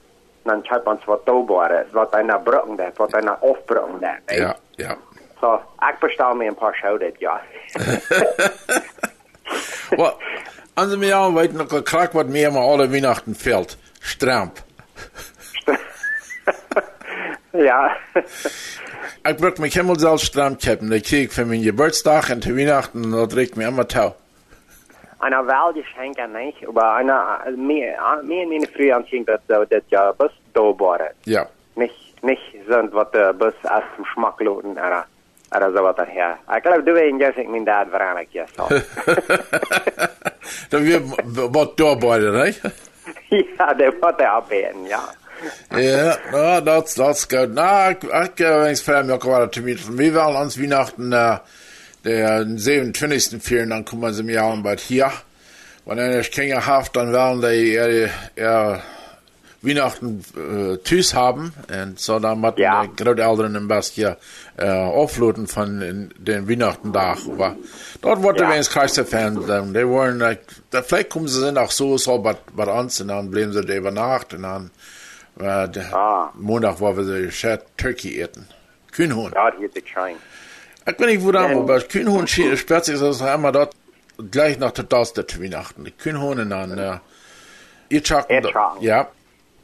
dan 0.43 0.63
koop 0.69 0.87
ons 0.87 1.05
wat 1.05 1.27
doorbaar 1.27 1.85
wat 1.91 2.13
einer 2.15 2.41
brücken 2.41 2.77
dat, 2.77 2.97
wat 2.97 3.13
einer 3.15 3.39
afbrücken 3.41 4.01
dat, 4.01 4.19
niet? 4.27 4.39
Ja, 4.39 4.57
ja. 4.71 4.97
So, 5.41 5.61
ik 5.79 5.99
bestel 6.01 6.35
me 6.35 6.45
een 6.47 6.55
paar 6.55 6.95
dit 6.99 7.19
jaar. 7.19 7.43
Well, 9.91 10.15
also 10.75 10.97
mir 10.97 11.17
auch 11.17 11.35
weit 11.35 11.53
noch 11.53 11.69
gekriegt, 11.69 12.15
was 12.15 12.27
mir 12.27 12.49
immer 12.49 12.61
alle 12.61 12.91
Weihnachten 12.91 13.35
fehlt. 13.35 13.77
Stramp. 14.07 14.63
ja. 17.53 17.91
Ich 19.29 19.37
brauch 19.37 19.59
mich 19.59 19.77
immer 19.77 19.99
selbst 19.99 20.27
Stramp 20.27 20.61
kippen. 20.61 20.91
Die 20.91 21.01
krieg 21.03 21.29
ich 21.29 21.33
für 21.33 21.45
meinen 21.45 21.63
Geburtstag 21.65 22.31
und 22.31 22.45
zu 22.45 22.57
Weihnachten, 22.57 23.11
da 23.11 23.27
trägt 23.27 23.57
mir 23.57 23.69
immer 23.69 23.87
Tau. 23.89 24.15
einer 25.19 25.47
Wahlgeschenke 25.47 26.29
nicht, 26.29 26.67
aber 26.69 26.95
einer, 26.95 27.41
also 27.45 27.59
mir, 27.59 27.97
mir 28.23 28.43
und 28.43 28.51
meine 28.51 28.67
Früh 28.69 28.93
anziehen, 28.93 29.25
dass 29.27 29.41
so, 29.49 29.65
das 29.65 29.83
ja 29.91 30.13
Bus 30.13 30.31
doorbaar 30.55 31.01
ist. 31.01 31.27
Ja. 31.27 31.47
Nicht, 31.75 32.23
nicht 32.23 32.43
sind, 32.69 32.95
was 32.95 33.11
der 33.11 33.33
Bus 33.33 33.55
aus 33.65 33.83
dem 33.97 34.05
Schmack 34.05 34.41
loten, 34.41 34.73
oder, 34.73 35.05
oder 35.55 35.73
so 35.73 35.83
was 35.83 35.97
daher. 35.97 36.39
Ich 36.57 36.63
glaube, 36.63 36.83
du 36.85 36.95
weißt, 36.95 37.21
dass 37.21 37.37
ich 37.37 37.49
mein 37.49 37.65
Dad 37.65 37.89
verandert, 37.89 38.29
ja, 38.33 38.45
so. 38.57 38.69
da 40.71 40.85
wird 40.85 41.03
was 41.25 41.69
da 41.77 41.95
beide, 41.95 42.45
nicht? 42.45 42.61
ja, 43.59 43.75
der 43.75 43.93
wird 43.93 44.21
er 44.21 44.33
abheben, 44.33 44.87
ja. 44.87 45.09
Ja, 45.77 46.17
ja, 46.33 46.61
das, 46.61 46.95
das 46.95 47.29
gut. 47.29 47.51
Na, 47.53 47.91
ich, 47.91 47.99
ich, 48.03 48.41
ich 48.71 48.87
mich 49.05 49.13
auch 49.13 49.21
gerade 49.21 49.51
zu 49.51 49.61
mir, 49.61 49.77
wir 49.79 50.15
wollen 50.15 50.37
uns 50.37 50.61
Weihnachten, 50.61 51.13
äh, 51.13 51.39
der 52.05 52.47
27. 52.47 53.43
führen, 53.43 53.71
dann 53.71 53.85
kommen 53.85 54.15
sie 54.15 54.23
mir 54.23 54.45
auch 54.45 54.57
bald 54.63 54.81
hier. 54.81 55.13
Wenn 55.85 56.17
nicht 56.17 56.33
Kinder 56.33 56.65
haft, 56.67 56.97
dann 56.97 57.13
werden 57.13 57.43
die, 57.43 57.75
er, 57.75 58.11
Weihnachten 59.67 60.25
äh, 60.37 60.77
Tüß 60.79 61.15
haben. 61.15 61.53
Und 61.73 61.99
so 61.99 62.19
dann 62.19 62.41
mit 62.41 62.59
Ja. 62.59 62.83
den 62.87 62.97
Großeltern 62.97 63.55
im 63.55 63.69
Bastia 63.69 64.17
äh, 64.57 64.69
aufluten 64.71 65.47
von 65.47 65.83
in, 65.83 66.15
den 66.19 66.49
Weihnachtentag. 66.49 67.19
Aber 67.27 67.57
dort 68.03 68.23
wurde 68.23 68.39
Ja. 68.41 68.45
ja. 68.45 68.51
wenigstens 68.55 68.75
Kreisfan. 68.75 69.73
Die 69.75 69.89
wollen, 69.89 70.21
äh, 70.21 70.37
da- 70.71 70.83
vielleicht 70.83 71.11
kommen 71.11 71.29
sie 71.29 71.41
dann 71.41 71.59
auch 71.59 71.71
so, 71.71 71.99
so 71.99 72.19
bei, 72.19 72.37
bei 72.55 72.65
uns 72.81 73.01
und 73.01 73.09
dann 73.09 73.31
bleiben 73.31 73.53
sie 73.53 73.61
da 73.63 73.75
über 73.75 73.91
Nacht 73.91 74.33
und 74.35 74.43
dann 74.43 74.71
äh, 75.39 75.69
der 75.69 75.95
Ah. 75.95 76.33
Montag, 76.35 76.81
wo 76.81 76.97
wir 76.97 77.25
die 77.27 77.31
Shared 77.31 77.63
Turkey 77.77 78.21
essen. 78.21 78.49
Kühnhuhn. 78.93 79.33
Ja, 79.35 79.51
die 79.51 79.65
ist 79.67 79.89
schein. 79.89 80.17
Ich 80.89 80.99
weiß 80.99 81.07
nicht, 81.07 81.23
wo 81.25 81.31
da, 81.33 81.51
Ja. 81.51 81.59
aber 81.59 81.81
Kühnhuhn 81.81 82.27
sperrt 82.27 82.85
sich 82.87 82.99
das 82.99 83.21
einmal 83.21 83.53
dort 83.53 83.75
gleich 84.31 84.59
nach 84.59 84.71
der 84.71 84.85
Dorste 84.85 85.27
zu 85.27 85.43
Weihnachten. 85.43 85.85
Die 85.85 85.91
Kühnhuhn 85.91 86.39
und 86.39 86.49
dann, 86.49 86.79
äh, 86.79 86.99
ihr 87.91 88.03
Chacken. 88.03 88.31
Erdchaken. 88.35 88.83
Ja, 88.83 89.09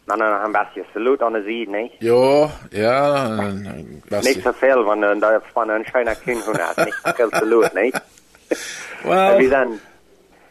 Dan 0.04 0.20
een 0.20 0.52
beetje 0.52 0.84
salut 0.92 1.22
aan 1.22 1.32
de 1.32 1.42
zee, 1.42 1.68
nee? 1.68 1.96
ja, 1.98 2.48
ja, 2.70 3.26
äh, 3.38 3.84
was 4.08 4.26
Niet 4.26 4.42
zoveel, 4.42 4.84
want 4.84 5.02
uh, 5.02 5.20
daar 5.20 5.40
van 5.52 5.68
een 5.68 5.84
schijne 5.84 6.16
kinderen 6.24 6.60
had. 6.60 6.76
Niet 6.76 7.00
zoveel 7.04 7.30
salut, 7.30 7.72
nee? 7.72 7.92
well, 9.04 9.36
we 9.36 9.48
zijn, 9.48 9.80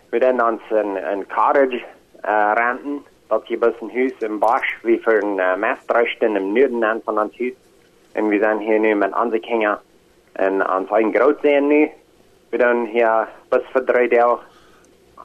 we 0.09 0.17
zijn 0.19 0.43
ons 0.43 0.61
een, 0.69 1.11
een 1.11 1.25
cottage 1.27 1.83
uh, 2.25 2.51
renten. 2.53 3.05
Dat 3.27 3.47
je 3.47 3.57
een 3.79 3.91
huis 3.93 4.13
in 4.19 4.39
Bosch, 4.39 4.81
wie 4.81 5.01
voor 5.03 5.13
een 5.21 5.37
uh, 5.37 5.73
in 6.19 6.33
het 6.33 6.43
noorden 6.43 6.83
aan 6.83 7.01
van 7.03 7.19
ons 7.19 7.37
huis. 7.37 7.53
En 8.11 8.27
we 8.27 8.37
zijn 8.39 8.57
hier 8.57 8.79
nu 8.79 8.95
met 8.95 9.15
onze 9.15 9.39
kinderen 9.39 9.79
en 10.31 10.69
ons 10.69 10.89
eigen 10.89 11.13
grootzijn 11.13 11.67
nu. 11.67 11.89
We 12.49 12.57
doen 12.57 12.85
hier 12.85 13.27
best 13.49 13.65
voor 13.71 13.83
drie 13.83 14.09
deel. 14.09 14.39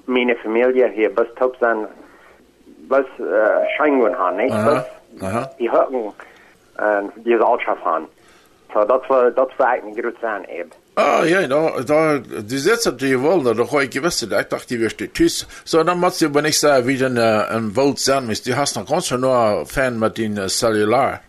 Mijn 0.05 0.37
familie 0.37 0.89
hier 0.89 1.13
best 1.13 1.37
top 1.37 1.57
zijn. 1.59 1.87
Best 2.89 3.09
uh, 3.19 3.27
schijngoed 3.77 4.15
gaan, 4.15 4.37
nee? 4.37 4.51
aha, 4.53 5.51
die 5.59 5.71
Hütten 5.71 6.13
en 6.77 7.13
die 7.17 7.33
Gesellschaft 7.33 7.85
haben. 7.85 8.09
So, 8.75 8.85
dat 8.85 9.09
war, 9.09 9.31
dat 9.31 9.59
war 9.59 9.69
eigentlich 9.69 10.05
gut 10.05 10.17
sein 10.21 10.45
eben. 10.45 10.71
Ah, 10.97 11.25
ja, 11.25 11.47
da, 11.47 11.81
da, 11.83 12.19
die 12.19 12.59
Sätze, 12.59 12.93
die 12.93 13.21
wollt, 13.21 13.47
da 13.47 13.71
habe 13.71 13.85
ich 13.85 13.91
gewusst, 13.91 14.23
ich 14.23 14.29
dachte, 14.31 14.67
die 14.69 14.81
wirst 14.81 14.99
tschüss. 14.99 15.47
So, 15.65 15.85
dann 15.85 16.01
musst 16.01 16.21
du 16.21 16.27
aber 16.27 16.43
nicht 16.43 16.59
sagen, 16.59 16.87
wie 16.87 16.97
denn, 16.97 17.17
äh, 17.17 17.45
ein 17.51 17.77
Volt 17.77 17.99
sein 17.99 18.27
müsst. 18.27 18.47
Du 18.47 18.57
hast 18.57 18.77
noch 18.77 18.87
ganz 18.87 19.07
schön 19.07 19.21
nur 19.21 19.67
Fan 19.67 19.99
mit 19.99 20.17
den 20.17 20.39
äh, 20.39 20.49
Cellular. 20.49 21.21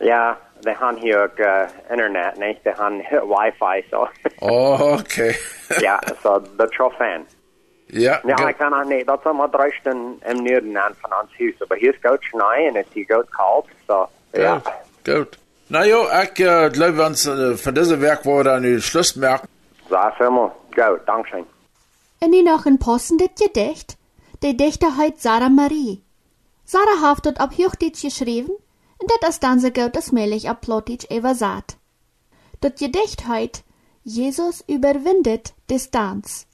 Ja, 0.00 0.36
die 0.64 0.76
haben 0.76 0.96
hier 0.96 1.24
auch 1.24 1.38
äh, 1.38 1.66
Internet, 1.92 2.38
nicht? 2.38 2.64
Die 2.64 2.70
haben 2.70 3.00
Wi-Fi, 3.00 3.84
so. 3.90 4.08
Oh, 4.40 4.98
okay. 4.98 5.34
ja, 5.80 6.00
so, 6.22 6.40
das 6.58 6.70
ist 6.70 6.74
schon 6.74 6.92
fan. 6.92 7.24
Ja, 7.94 8.20
Ja, 8.24 8.36
gut. 8.36 8.50
ich 8.50 8.58
kann 8.58 8.74
auch 8.74 8.84
nicht, 8.84 9.08
das 9.08 9.18
ist 9.20 9.26
immer 9.26 9.52
recht 9.54 9.86
in, 9.86 10.20
im 10.30 10.44
Norden 10.44 10.76
an 10.76 10.94
von 11.00 11.10
uns 11.20 11.30
Haus, 11.38 11.62
aber 11.62 11.76
hier 11.76 11.94
ist 11.94 12.02
gut 12.02 12.24
Schnee 12.24 12.68
und 12.68 12.76
es 12.76 12.86
ist 12.94 13.08
gut 13.08 13.28
kalt, 13.32 13.64
so, 13.88 14.06
ja. 14.32 14.62
Gut, 15.04 15.14
gut. 15.14 15.38
Na 15.68 15.84
ja, 15.84 16.22
ich 16.22 16.38
äh, 16.40 16.70
glaube, 16.70 17.04
uns 17.06 17.26
äh, 17.26 17.56
von 17.56 17.74
diesem 17.74 18.00
Werk 18.00 18.24
wollen 18.26 18.38
wir 18.38 18.44
dann 18.44 18.62
den 18.62 18.80
Schluss 18.80 19.16
merken. 19.16 19.48
So, 19.88 19.96
vielmal, 20.18 20.52
gut, 20.74 21.00
Dankeschön. 21.06 21.46
En 22.18 22.30
nu 22.30 22.42
nog 22.42 22.64
een 22.64 22.78
passend 22.78 23.30
gedicht. 23.34 23.96
De 24.38 24.54
dichter 24.54 24.92
heet 24.96 25.20
Sarah 25.20 25.50
Marie. 25.54 26.02
Sarah 26.64 27.02
heeft 27.08 27.24
het 27.24 27.38
op 27.38 27.54
Hochdeutsch 27.54 28.00
geschreven 28.00 28.54
en 28.98 29.06
dat 29.06 29.28
is 29.28 29.38
dan 29.38 29.60
zo 29.60 29.68
goed 29.72 29.96
als 29.96 30.10
möglich 30.10 30.48
op 30.50 30.60
Plattdeutsch 30.60 31.10
übersat. 31.16 31.76
Dat 32.58 32.72
gedicht 32.74 33.22
heet 33.26 33.62
Jesus 34.02 34.62
überwindet 34.70 35.54
Distanz. 35.66 36.44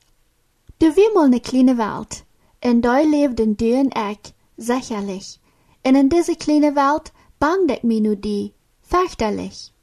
Du 0.81 0.87
wie 0.97 1.13
mal 1.13 1.29
ne 1.29 1.41
kleine 1.41 1.77
Welt, 1.77 2.25
en 2.61 2.81
da 2.81 3.03
leefden 3.03 3.55
du 3.55 3.75
en 3.75 3.91
ik, 4.11 4.33
sicherlich. 4.57 5.39
En 5.83 5.95
in 5.95 6.09
diese 6.09 6.37
kleine 6.37 6.75
Welt 6.75 7.13
bangt 7.39 7.71
ik 7.71 7.83
mir 7.83 8.01
nu 8.01 8.17
die, 8.17 8.55
fürchterlich. 8.81 9.75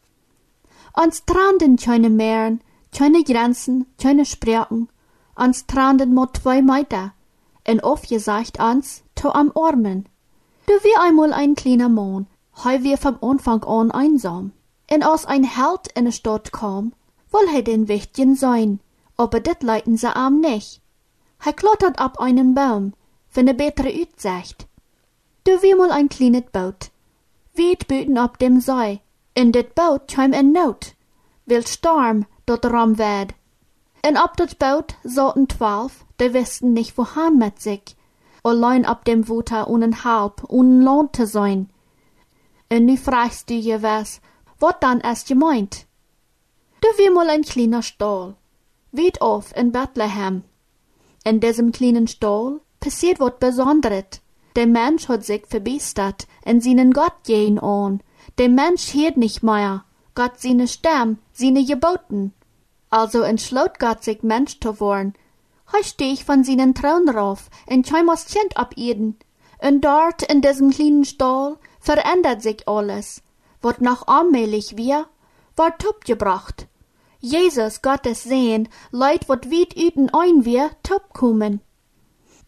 Ons 0.94 1.24
tranden 1.26 1.76
keine 1.76 2.10
Meeren, 2.10 2.62
keine 2.92 3.24
Grenzen, 3.24 3.86
keine 4.02 4.26
Sprachen. 4.26 4.90
Ons 5.36 5.68
tranden 5.68 6.16
mo 6.16 6.26
zwei 6.34 6.64
Meter. 6.64 7.14
En 7.64 7.80
aufgesagt 7.80 8.60
ans 8.60 9.04
to 9.14 9.30
am 9.30 9.52
Armen. 9.54 10.10
Du 10.66 10.74
wie 10.74 10.98
einmal 11.00 11.32
ein 11.32 11.54
kleiner 11.54 11.90
Mann, 11.90 12.26
hei 12.64 12.82
wir 12.82 12.98
vom 12.98 13.18
Anfang 13.22 13.64
an 13.66 13.92
einsam. 13.92 14.52
En 14.88 15.04
als 15.04 15.26
ein 15.26 15.44
Held 15.44 15.92
in 15.94 16.06
de 16.06 16.12
Stadt 16.12 16.52
kam, 16.52 16.94
woll 17.30 17.48
he 17.54 17.62
den 17.62 17.88
Wichtchen 17.88 18.36
sein, 18.36 18.80
aber 19.16 19.40
dit 19.40 19.62
leiten 19.62 19.96
sie 19.96 20.16
am 20.16 20.40
nicht. 20.40 20.82
He 21.44 21.54
klottert 21.54 22.00
ab 22.00 22.20
einen 22.20 22.54
Baum, 22.54 22.94
wenn 23.34 23.48
er 23.48 23.54
bessere 23.54 23.94
Utsicht. 23.94 24.68
Du 25.44 25.62
wie 25.62 25.76
mal 25.76 25.92
ein 25.92 26.10
kleines 26.10 26.44
Boot, 26.52 26.92
weit 27.56 27.88
büten 27.88 28.18
ab 28.18 28.38
dem 28.40 28.60
See, 28.60 29.02
in 29.34 29.52
dit 29.52 29.76
Boot 29.76 30.08
kam 30.08 30.34
in 30.34 30.52
Not, 30.52 30.96
will 31.46 31.66
Storm 31.66 32.26
dort 32.46 32.66
ram 32.66 32.98
werd. 32.98 33.34
En 34.02 34.18
ab 34.18 34.38
dat 34.38 34.58
Boot 34.60 34.96
sollten 35.04 35.48
zwölf, 35.50 36.06
die 36.20 36.34
wisten 36.34 36.74
nicht 36.74 36.98
wohin 36.98 37.38
mit 37.38 37.62
sich, 37.62 37.96
allein 38.44 38.86
ab 38.86 39.06
dem 39.06 39.28
Wuter 39.28 39.68
unen 39.68 40.04
halb, 40.04 40.44
unen 40.50 40.82
Lohn 40.82 41.10
zu 41.14 41.26
sein. 41.26 41.70
En 42.70 42.86
nu 42.86 42.98
fragst 42.98 43.50
du 43.50 43.54
je 43.54 43.82
was, 43.82 44.20
wat 44.60 44.84
dann 44.84 45.02
erst 45.02 45.28
gemeint? 45.28 45.86
Du 46.82 46.88
wie 46.98 47.10
mal 47.10 47.30
ein 47.30 47.44
kleiner 47.44 47.82
Stall, 47.82 48.36
weit 48.92 49.22
auf 49.22 49.56
in 49.56 49.72
Bethlehem. 49.72 50.44
In 51.28 51.42
diesem 51.42 51.74
kleinen 51.74 52.08
Stall 52.08 52.62
passiert 52.80 53.20
wat 53.20 53.42
Besonderes. 53.42 54.22
Der 54.56 54.66
Mensch 54.66 55.10
hat 55.10 55.26
sich 55.26 55.46
verbiestert 55.46 56.26
en 56.46 56.62
seinen 56.62 56.94
Gott 56.94 57.26
gehen 57.26 57.60
an. 57.60 58.02
Der 58.38 58.48
Mensch 58.48 58.94
hört 58.94 59.18
nicht 59.18 59.44
mehr. 59.44 59.84
Gott 60.16 60.40
seine 60.40 60.70
Stamm, 60.70 61.18
seine 61.34 61.66
Geboten. 61.66 62.34
Also 62.90 63.24
entschloot 63.24 63.78
Gott 63.78 64.06
sich 64.06 64.24
Mensch 64.24 64.62
zu 64.62 64.80
worden. 64.80 65.16
He 65.74 65.84
steh 65.84 66.16
von 66.16 66.46
seinen 66.46 66.74
Thron 66.74 67.10
rauf 67.10 67.50
en 67.66 67.84
kein 67.84 68.08
was 68.08 68.28
Kind 68.28 68.56
ab 68.56 68.76
Eden. 68.78 69.18
Und 69.62 69.82
dort 69.82 70.24
in 70.32 70.40
diesem 70.40 70.70
kleinen 70.70 71.04
Stall 71.04 71.58
verändert 71.82 72.42
sich 72.42 72.66
alles. 72.70 73.22
Wat 73.62 73.82
noch 73.82 74.08
allmählich 74.08 74.78
wir, 74.78 75.08
wird 75.58 76.06
gebracht. 76.06 76.68
Jesus, 77.20 77.82
Gottes 77.82 78.24
Sehen, 78.24 78.70
leid 78.92 79.28
wat 79.28 79.50
weit 79.50 79.76
üten 79.76 80.10
ein 80.14 80.46
wir 80.46 80.70
kommen. 81.14 81.62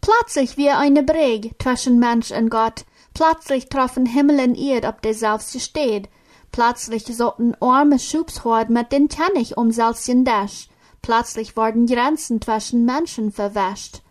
Plötzlich 0.00 0.56
wie 0.56 0.70
eine 0.70 1.02
Breg 1.02 1.54
zwischen 1.60 1.98
Mensch 1.98 2.30
und 2.30 2.50
Gott. 2.50 2.84
Plötzlich 3.12 3.68
treffen 3.68 4.06
Himmel 4.06 4.40
und 4.40 4.54
Erd 4.56 4.84
ob 4.84 5.02
derselbste 5.02 5.60
steht. 5.60 6.08
Plötzlich 6.52 7.04
sollten 7.04 7.54
arme 7.60 7.98
Schubshord 7.98 8.70
mit 8.70 8.92
den 8.92 9.08
Tennig 9.08 9.56
um 9.56 9.72
selschen 9.72 10.24
Dash. 10.24 10.68
Plötzlich 11.02 11.56
wurden 11.56 11.86
Grenzen 11.86 12.40
zwischen 12.40 12.84
Menschen 12.84 13.32
verwäscht. 13.32 14.02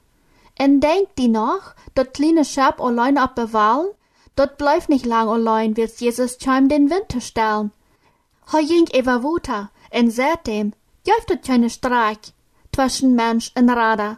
En 0.55 0.81
denkt 0.81 1.17
die 1.17 1.29
noch, 1.29 1.73
dat 1.95 2.13
kleine 2.13 2.43
Schab 2.43 2.81
allein 2.81 3.17
ab 3.17 3.35
Bewahl? 3.35 3.95
Dat 4.35 4.57
bleibt 4.57 4.89
nicht 4.89 5.05
lang 5.05 5.27
allein, 5.27 5.75
wird's 5.77 5.99
Jesus 5.99 6.37
Chim 6.37 6.69
den 6.69 6.89
Winter 6.89 7.21
stellen. 7.21 7.71
Hij 8.51 8.65
ging 8.65 8.87
even 8.91 9.23
weiter, 9.23 9.69
en 9.89 10.11
seitdem 10.11 10.73
juift 11.03 11.29
het 11.29 11.45
keine 11.45 11.69
Streik 11.69 12.19
zwischen 12.71 13.15
Mensch 13.15 13.51
und 13.55 13.69
Radar. 13.69 14.17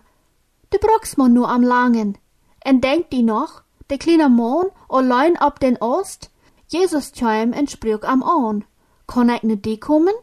Du 0.70 0.78
brauchst 0.78 1.18
man 1.18 1.34
nur 1.34 1.50
am 1.50 1.64
Langen. 1.64 2.18
En 2.60 2.80
denkt 2.80 3.12
die 3.12 3.24
noch, 3.24 3.64
der 3.90 3.98
kleine 3.98 4.30
Mann 4.30 4.68
allein 4.90 5.38
ab 5.38 5.60
den 5.60 5.78
Ost? 5.78 6.30
Jesus 6.68 7.12
chim 7.12 7.54
en 7.54 7.68
sprüch 7.68 8.04
am 8.04 8.24
An. 8.24 8.64
Kann 9.08 9.30
ich 9.30 9.44
nicht 9.44 9.66
die 9.66 9.80
kommen? 9.80 10.14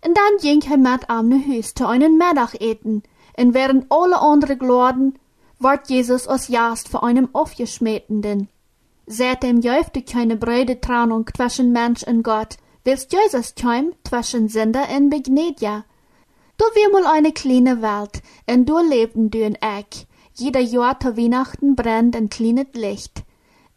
En 0.00 0.14
dann 0.14 0.38
ging 0.40 0.62
er 0.70 0.76
mit 0.76 1.10
am 1.10 1.28
ne 1.28 1.60
zu 1.60 1.86
einen 1.86 2.18
Mittag 2.18 2.60
eten. 2.60 3.02
En 3.34 3.54
während 3.54 3.86
alle 3.90 4.20
andere 4.20 4.56
glorden, 4.56 5.18
ward 5.58 5.88
Jesus 5.88 6.28
aus 6.28 6.48
Jast 6.48 6.88
vor 6.88 7.02
einem 7.02 7.28
aufgeschmähtenden. 7.32 8.48
Seitdem 9.06 9.60
jäufte 9.60 10.02
keine 10.02 10.36
breite 10.36 10.80
Trennung 10.80 11.28
zwischen 11.34 11.72
Mensch 11.72 12.02
und 12.04 12.22
Gott, 12.22 12.58
willst 12.88 13.12
Jesus 13.12 13.54
chim 13.54 13.92
zwischen 14.02 14.48
Sünder 14.48 14.88
und 14.96 15.10
Begnedja. 15.10 15.84
Du 16.56 16.64
wir 16.74 16.90
mal 16.90 17.04
eine 17.04 17.32
kleine 17.32 17.82
Welt, 17.82 18.22
en 18.46 18.64
du 18.64 18.78
lebten 18.78 19.30
du 19.30 19.42
en 19.42 19.58
ich. 19.60 20.06
Jeder 20.32 20.60
Jahr 20.60 20.98
zu 20.98 21.14
Weihnachten 21.14 21.76
brennt 21.76 22.16
ein 22.16 22.30
kleines 22.30 22.72
Licht. 22.72 23.24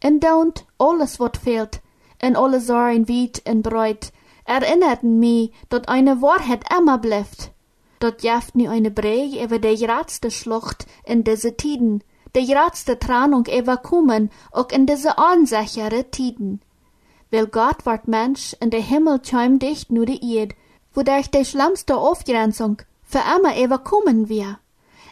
En 0.00 0.18
don't 0.18 0.64
alles 0.78 1.20
wat 1.20 1.36
fehlt, 1.36 1.82
en 2.20 2.36
alle 2.36 2.58
Sorgen 2.58 3.06
weit 3.06 3.42
en 3.44 3.60
breit, 3.60 4.12
erinnerten 4.46 5.18
mich, 5.18 5.52
dat 5.68 5.88
eine 5.88 6.22
Wahrheit 6.22 6.64
immer 6.74 6.96
bleibt. 6.96 7.50
Dat 7.98 8.22
jaft 8.22 8.54
nu 8.54 8.66
eine 8.66 8.90
Breg 8.90 9.34
über 9.44 9.58
de 9.58 9.76
gradste 9.76 10.30
Schlucht 10.30 10.86
in 11.04 11.22
diese 11.22 11.54
Tiden, 11.54 12.02
de 12.34 12.46
gradste 12.46 12.98
Trennung 12.98 13.44
über 13.44 13.76
kommen, 13.76 14.30
auch 14.52 14.70
in 14.70 14.86
diese 14.86 15.14
unsichere 15.34 16.10
Tiden. 16.10 16.62
Weil 17.32 17.46
Gott 17.46 17.86
ward 17.86 18.06
Mensch 18.06 18.54
und 18.60 18.72
der 18.72 18.82
Himmel 18.82 19.18
chim 19.20 19.58
dicht 19.58 19.90
nur 19.90 20.06
die 20.06 20.36
Erd, 20.36 20.52
wodurch 20.92 21.30
die 21.30 21.44
schlimmste 21.44 21.96
Aufgrenzung 21.96 22.82
für 23.02 23.22
immer 23.36 23.58
überkommen 23.58 24.28
wir. 24.28 24.58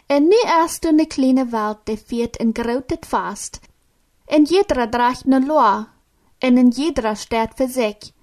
En 0.07 0.27
nu 0.27 0.35
erst 0.45 0.85
in 0.85 0.97
de 0.97 1.05
kleine 1.05 1.51
Welt, 1.51 1.79
die 1.87 1.97
viert 1.97 2.37
en 2.37 2.53
grootet 2.53 3.05
vast. 3.05 3.59
En 4.27 4.45
jeder 4.45 4.87
draagt 4.87 5.25
ne 5.25 5.39
Loa, 5.39 5.87
en 6.39 6.57
in 6.57 6.71
jeder 6.71 7.15
steht 7.15 7.55
für 7.55 7.67
sich. 7.67 8.13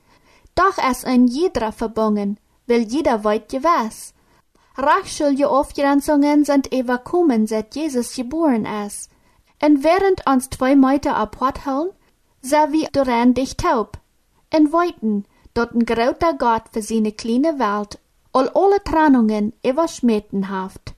Doch 0.54 0.78
es 0.78 1.04
in 1.04 1.26
jeder 1.26 1.72
verbunden, 1.72 2.38
will 2.66 2.82
jeder 2.82 3.24
weit 3.24 3.52
je 3.52 3.62
was. 3.62 4.12
Rachschuldige 4.76 5.48
Aufgrenzungen 5.48 6.44
sind 6.44 6.72
überkommen, 6.72 7.46
seit 7.46 7.74
Jesus 7.74 8.14
geboren 8.14 8.66
ist. 8.86 9.10
En 9.58 9.82
während 9.82 10.24
uns 10.26 10.50
zwei 10.50 10.76
Meute 10.76 11.10
sah 11.10 11.26
wie 12.72 12.86
duran 12.92 13.34
dich 13.34 13.56
taub. 13.56 13.98
En 14.50 14.72
weiten, 14.72 15.24
dort 15.54 15.74
ein 15.74 15.84
großer 15.84 16.34
Gott 16.38 16.64
für 16.72 16.82
seine 16.82 17.12
kleine 17.12 17.58
Welt 17.58 17.98
all 18.32 18.48
alle 18.54 18.82
Trennungen 18.84 19.52
überschmeten 19.64 20.48
haft. 20.48 20.94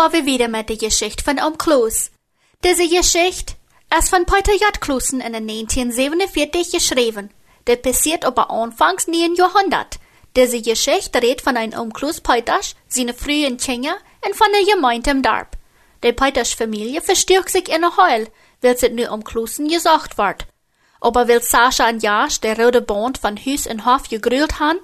Fahren 0.00 0.12
wir 0.14 0.24
wieder 0.24 0.48
mit 0.48 0.70
der 0.70 0.78
Geschichte 0.78 1.22
von 1.22 1.38
Om 1.38 1.58
Kloos. 1.58 2.10
Diese 2.64 2.88
Geschichte 2.88 3.52
ist 3.98 4.08
von 4.08 4.24
Peter 4.24 4.52
J. 4.52 4.80
Klusen 4.80 5.20
in 5.20 5.34
1947 5.34 6.72
geschrieben. 6.72 7.28
Der 7.66 7.76
passiert 7.76 8.24
aber 8.24 8.50
anfangs 8.50 9.08
nie 9.08 9.26
im 9.26 9.34
Jahrhundert. 9.34 9.98
Diese 10.34 10.62
Geschichte 10.62 11.20
redet 11.20 11.42
von 11.42 11.58
einem 11.58 11.78
Om 11.78 11.92
Kloos 11.92 12.22
Peters, 12.22 12.76
seine 12.88 13.12
frühen 13.12 13.58
Kinder 13.58 13.94
und 14.24 14.34
von 14.34 14.46
der 14.54 14.74
Gemeinde 14.74 15.10
im 15.10 15.20
Darb. 15.20 15.58
Die 16.02 16.14
Peters 16.14 16.54
Familie 16.54 17.02
verstärkt 17.02 17.50
sich 17.50 17.68
in 17.68 17.82
der 17.82 17.94
Heul, 17.98 18.28
weil 18.62 18.76
es 18.76 18.90
nur 18.90 19.12
um 19.12 19.22
Klusen 19.22 19.68
gesagt 19.68 20.16
wird. 20.16 20.46
Aber 21.02 21.28
weil 21.28 21.42
Sascha 21.42 21.90
und 21.90 22.02
Jasch 22.02 22.40
der 22.40 22.58
rote 22.58 22.80
Band 22.80 23.18
von 23.18 23.36
Hus 23.36 23.66
und 23.66 23.84
Hof 23.84 24.08
gegrüllt 24.08 24.60
haben, 24.60 24.78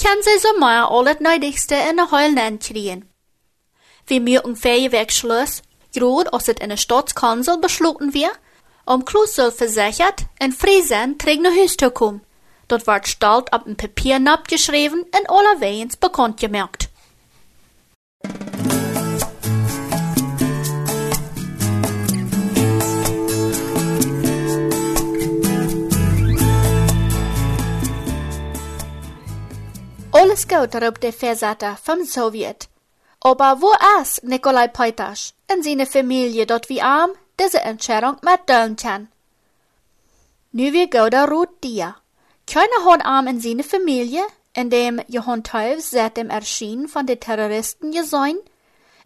können 0.00 0.22
sie 0.22 0.38
so 0.38 0.56
mal 0.60 0.84
alles 0.84 1.18
Nötigste 1.18 1.74
in 1.90 1.96
der 1.96 2.12
Heul 2.12 2.30
nennen 2.30 2.60
kriegen. 2.60 3.11
Wie 4.12 4.20
mir 4.20 4.44
ein 4.44 4.56
Feuerwerkschluss, 4.56 5.62
gerade 5.94 6.28
in 6.60 6.68
der 6.68 6.76
Stadtkanzel 6.76 7.56
beschlossen 7.56 8.12
um 8.84 9.06
Klus 9.06 9.36
soll 9.36 9.50
versichert 9.50 10.26
in 10.38 10.52
Friesen 10.52 11.16
trägt 11.16 11.40
nach 11.40 11.94
kommen. 11.94 12.20
Dort 12.68 12.86
wird 12.86 13.08
stolz 13.08 13.46
auf 13.52 13.64
dem 13.64 13.74
Papier 13.74 14.20
abgeschrieben 14.26 15.00
und 15.00 15.30
allerwegs 15.30 15.96
bekannt 15.96 16.38
gemerkt. 16.38 16.90
Alles 30.10 30.46
gut 30.46 30.74
op 30.74 31.00
der 31.00 31.14
Verseite 31.14 31.78
vom 31.82 32.04
Sowjet. 32.04 32.71
Aber 33.24 33.62
wo 33.62 33.72
ist 34.00 34.24
Nikolai 34.24 34.66
Peitasch 34.66 35.32
und 35.52 35.62
seine 35.62 35.86
Familie 35.86 36.44
dort 36.44 36.68
wie 36.68 36.82
arm 36.82 37.12
diese 37.38 37.60
Entscheidung 37.60 38.16
mitdulden 38.20 38.74
kann? 38.74 39.08
Nu 40.50 40.72
wir 40.72 40.90
goda 40.90 41.26
rot 41.26 41.62
dir. 41.62 41.94
Keiner 42.48 42.84
hat 42.84 43.04
arm 43.06 43.28
in 43.28 43.40
seine 43.40 43.62
Familie, 43.62 44.22
in 44.54 44.70
dem 44.70 45.00
Johann 45.06 45.44
Teufels 45.44 45.90
seit 45.90 46.16
dem 46.16 46.30
Erscheinen 46.30 46.88
von 46.88 47.06
den 47.06 47.20
Terroristen 47.20 47.92
gesehen, 47.92 48.38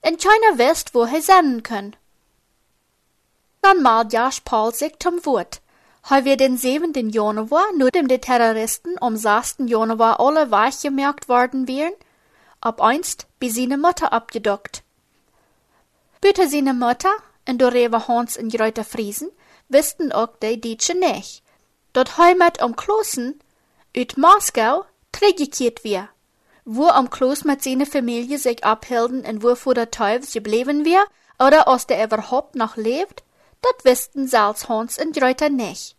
und 0.00 0.22
keiner 0.22 0.58
wisst, 0.58 0.94
wo 0.94 1.02
er 1.02 1.20
senden 1.20 1.62
können. 1.62 1.96
Dann 3.60 3.82
mal 3.82 4.06
Josh 4.10 4.40
Paul 4.40 4.72
sich 4.72 4.98
zum 4.98 5.24
Wort. 5.26 5.60
Heu 6.08 6.24
wir 6.24 6.38
den 6.38 6.56
7. 6.56 7.10
Januar, 7.10 7.66
nur 7.76 7.90
dem 7.90 8.08
die 8.08 8.18
Terroristen 8.18 8.96
am 9.00 9.16
6. 9.16 9.56
Januar 9.66 10.20
alle 10.20 10.50
weichgemerkt 10.50 11.28
worden 11.28 11.68
wären, 11.68 11.92
ab 12.66 12.82
einst 12.82 13.26
bi 13.38 13.48
seine 13.48 13.78
Mutter 13.78 14.12
abgedockt. 14.12 14.82
Bitte 16.20 16.48
seine 16.48 16.74
Mutter 16.74 17.14
und 17.48 17.60
der 17.60 17.72
Rewe 17.72 18.08
Hans 18.08 18.36
in 18.36 18.48
Greuter 18.48 18.84
Friesen 18.84 19.30
wussten 19.68 20.10
auch 20.10 20.36
die 20.42 20.60
Dietsche 20.60 20.94
nicht. 20.94 21.42
Dort 21.92 22.18
heimat 22.18 22.60
am 22.60 22.74
Klossen 22.74 23.40
ut 23.96 24.18
Moskau 24.18 24.84
trägekehrt 25.12 25.84
wir. 25.84 26.08
Wo 26.64 26.88
am 26.88 27.08
Kloß 27.10 27.44
mit 27.44 27.62
seiner 27.62 27.86
Familie 27.86 28.38
sich 28.38 28.64
abhielden 28.64 29.24
und 29.24 29.42
wo 29.44 29.54
vor 29.54 29.74
der 29.74 29.92
Teufels 29.92 30.32
geblieben 30.32 30.84
wir, 30.84 31.04
oder 31.38 31.68
aus 31.68 31.86
der 31.86 32.02
überhaupt 32.04 32.56
noch 32.56 32.76
lebt, 32.76 33.22
Dat 33.62 33.84
wisten 33.84 34.28
zelfs 34.28 34.68
Hans 34.68 34.98
en 34.98 35.12
Greuter 35.12 35.48
nicht. 35.48 35.96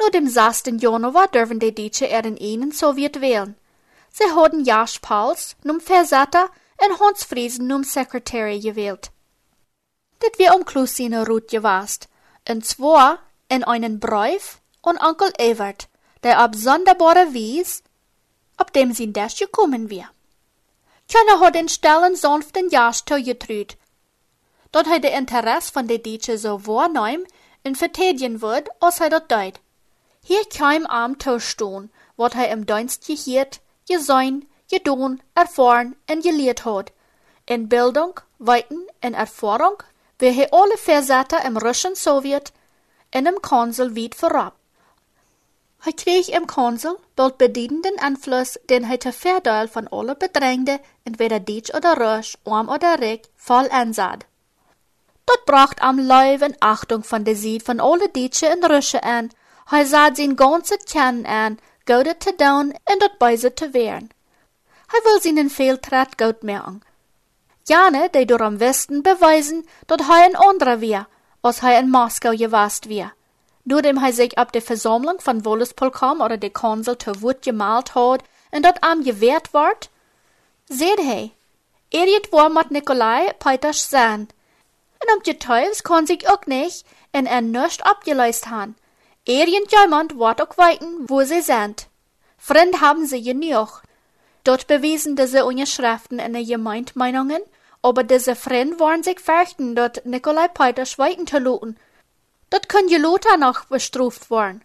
Nur 0.00 0.10
dem 0.10 0.28
6. 0.28 0.80
Januar 0.80 1.28
dürfen 1.28 1.58
die 1.60 1.74
Deutsche 1.74 2.08
er 2.08 2.24
in 2.24 2.36
ihnen 2.36 2.72
Sowjet 2.72 3.20
wählen. 3.20 3.56
Sie 4.18 4.34
haben 4.34 4.64
Jasch 4.64 4.98
Pauls, 5.00 5.54
num 5.62 5.78
Versetter, 5.80 6.50
en 6.78 6.98
Hans 6.98 7.22
Friesen 7.22 7.68
num 7.68 7.84
Sekretär 7.84 8.58
gewählt. 8.58 9.12
Dit 10.20 10.40
wir 10.40 10.56
um 10.56 10.64
Klusine 10.64 11.24
Ruth 11.24 11.46
gewast. 11.46 12.08
En 12.44 12.60
zwar 12.60 13.20
in 13.48 13.62
einen 13.62 14.00
Brief 14.00 14.60
und 14.82 15.00
Onkel 15.00 15.32
Evert, 15.38 15.88
der 16.24 16.40
ab 16.40 16.56
sonderbare 16.56 17.32
Wies, 17.32 17.84
ob 18.56 18.72
dem 18.72 18.92
sie 18.92 19.12
das 19.12 19.36
gekommen 19.36 19.88
wir. 19.88 20.10
Keiner 21.12 21.38
hat 21.38 21.54
den 21.54 21.68
stellen 21.68 22.16
sanften 22.16 22.70
Jasch 22.70 23.04
getrüht. 23.04 23.76
Dort 24.72 24.88
hat 24.88 25.04
der 25.04 25.16
Interesse 25.16 25.72
von 25.72 25.86
der 25.86 25.98
Deutsche 25.98 26.38
so 26.38 26.66
wahrnehm 26.66 27.24
in 27.62 27.76
verteidigen 27.76 28.42
wird, 28.42 28.68
als 28.80 28.98
er 28.98 29.10
dort 29.10 29.30
deut. 29.30 29.60
Hier 30.24 30.44
kam 30.46 30.86
am 30.86 31.20
Tauschstun, 31.20 31.90
wat 32.16 32.34
er 32.34 32.50
im 32.50 32.66
Dienst 32.66 33.06
gehiert, 33.06 33.60
gesehen, 33.88 34.48
gedun, 34.70 35.22
erfahren 35.34 35.96
und 36.10 36.22
gelehrt 36.22 36.64
hat. 36.64 36.92
In 37.46 37.68
Bildung, 37.68 38.20
Weiten 38.38 38.86
und 39.02 39.14
Erfahrung, 39.14 39.82
wie 40.18 40.40
er 40.40 40.52
alle 40.52 40.76
Versetter 40.76 41.44
im 41.44 41.56
russischen 41.56 41.94
Sowjet 41.94 42.52
in 43.10 43.26
im 43.26 43.40
Konsul 43.40 43.96
weit 43.96 44.14
vorab. 44.14 44.54
Hij 45.80 45.92
kreeg 45.92 46.28
im 46.28 46.46
Konsul 46.46 46.98
bald 47.14 47.38
bedienenden 47.38 47.98
Einfluss, 47.98 48.58
den 48.68 48.84
hij 48.84 48.98
te 48.98 49.12
verdeel 49.12 49.68
von 49.68 49.88
alle 49.88 50.14
Bedrängde, 50.14 50.80
entweder 51.04 51.40
Deutsch 51.40 51.72
oder 51.74 51.96
Russisch, 51.96 52.36
arm 52.44 52.68
oder 52.68 53.00
reich, 53.00 53.22
voll 53.36 53.68
ansad. 53.70 54.26
Dort 55.24 55.44
bracht 55.46 55.80
am 55.82 55.98
Leuven 55.98 56.56
Achtung 56.60 57.04
von 57.04 57.24
der 57.24 57.36
Sied 57.36 57.62
von 57.62 57.80
alle 57.80 58.08
Deutsche 58.08 58.50
und 58.50 58.64
Russen 58.64 59.00
an. 59.00 59.30
Hij 59.70 59.84
sah 59.84 60.14
sein 60.14 60.36
ganzes 60.36 60.84
Kennen 60.86 61.26
an, 61.26 61.58
Gode 61.88 62.16
te 62.16 62.32
doen 62.36 62.74
en 62.84 62.98
dat 62.98 63.18
beise 63.18 63.54
te 63.54 63.70
wehren. 63.70 64.10
Hij 64.86 65.00
will 65.04 65.20
seinen 65.20 65.50
Fehltritt 65.50 66.14
gut 66.16 66.42
merken. 66.42 66.82
Jane, 67.64 68.08
die 68.10 68.26
door 68.26 68.42
am 68.42 68.58
Westen 68.58 69.02
beweisen, 69.02 69.66
dat 69.86 70.06
hij 70.06 70.22
ein 70.22 70.36
anderer 70.36 70.78
weer, 70.78 71.06
als 71.40 71.60
hij 71.60 71.78
in 71.78 71.90
Moskau 71.90 72.36
gewast 72.36 72.84
weer. 72.84 73.14
Doordem 73.62 73.98
hij 73.98 74.12
sich 74.12 74.38
ab 74.38 74.52
der 74.52 74.62
Versammlung 74.62 75.20
von 75.20 75.44
Wollespol 75.44 75.90
kam 75.90 76.20
oder 76.20 76.38
der 76.38 76.50
Konsul 76.50 76.96
te 76.96 77.20
Wut 77.20 77.44
gemalt 77.44 77.94
hat 77.94 78.22
en 78.50 78.62
dat 78.62 78.80
am 78.80 79.02
gewehrt 79.04 79.52
ward, 79.52 79.90
seht 80.64 80.98
hij, 80.98 81.32
er 81.88 82.06
het 82.06 82.30
war 82.30 82.50
mit 82.50 82.70
Nikolai 82.70 83.32
Peters 83.38 83.88
sein. 83.88 84.28
En 84.98 85.16
om 85.16 85.22
getuigs 85.22 85.82
kon 85.82 86.06
sich 86.06 86.32
ook 86.32 86.46
nicht 86.46 86.86
en 87.10 87.26
er 87.26 87.42
nuscht 87.42 87.82
abgeleist 87.82 88.44
han. 88.44 88.76
Irgendjemand 89.28 90.18
wird 90.18 90.40
auch 90.40 90.56
weiten, 90.56 91.06
wo 91.06 91.22
sie 91.22 91.42
sind. 91.42 91.88
Freund 92.38 92.80
haben 92.80 93.04
sie 93.04 93.22
genug. 93.22 93.82
Dort 94.42 94.66
bewiesen 94.66 95.16
diese 95.16 95.44
Unterschriften 95.44 96.18
in 96.18 96.32
der 96.32 96.44
Gemeindmeinungen, 96.44 97.42
aber 97.82 98.04
diese 98.04 98.34
Freund 98.34 98.80
waren 98.80 99.02
sich 99.02 99.20
fürchten, 99.20 99.76
dort 99.76 100.06
Nikolai 100.06 100.48
Peters 100.48 100.98
weiten 100.98 101.26
zu 101.26 101.40
looten. 101.40 101.76
Dort 102.48 102.70
können 102.70 102.88
die 102.88 102.96
Lothar 102.96 103.36
noch 103.36 103.66
bestraft 103.66 104.30
werden. 104.30 104.64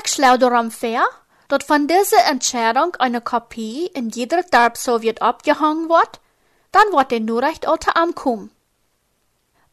Ich 0.00 0.10
schlau 0.10 0.36
darum 0.36 0.72
fair, 0.72 1.04
dort 1.46 1.62
von 1.62 1.86
dieser 1.86 2.24
Entscheidung 2.28 2.96
eine 2.96 3.20
Kopie 3.20 3.86
in 3.94 4.10
jeder 4.10 4.42
Darb-Sowjet 4.42 5.22
abgehangen 5.22 5.88
wird, 5.88 6.18
dann 6.72 6.90
wird 6.90 7.12
der 7.12 7.20
nur 7.20 7.40
recht 7.40 7.68
alte 7.68 7.94
ankommen. 7.94 8.50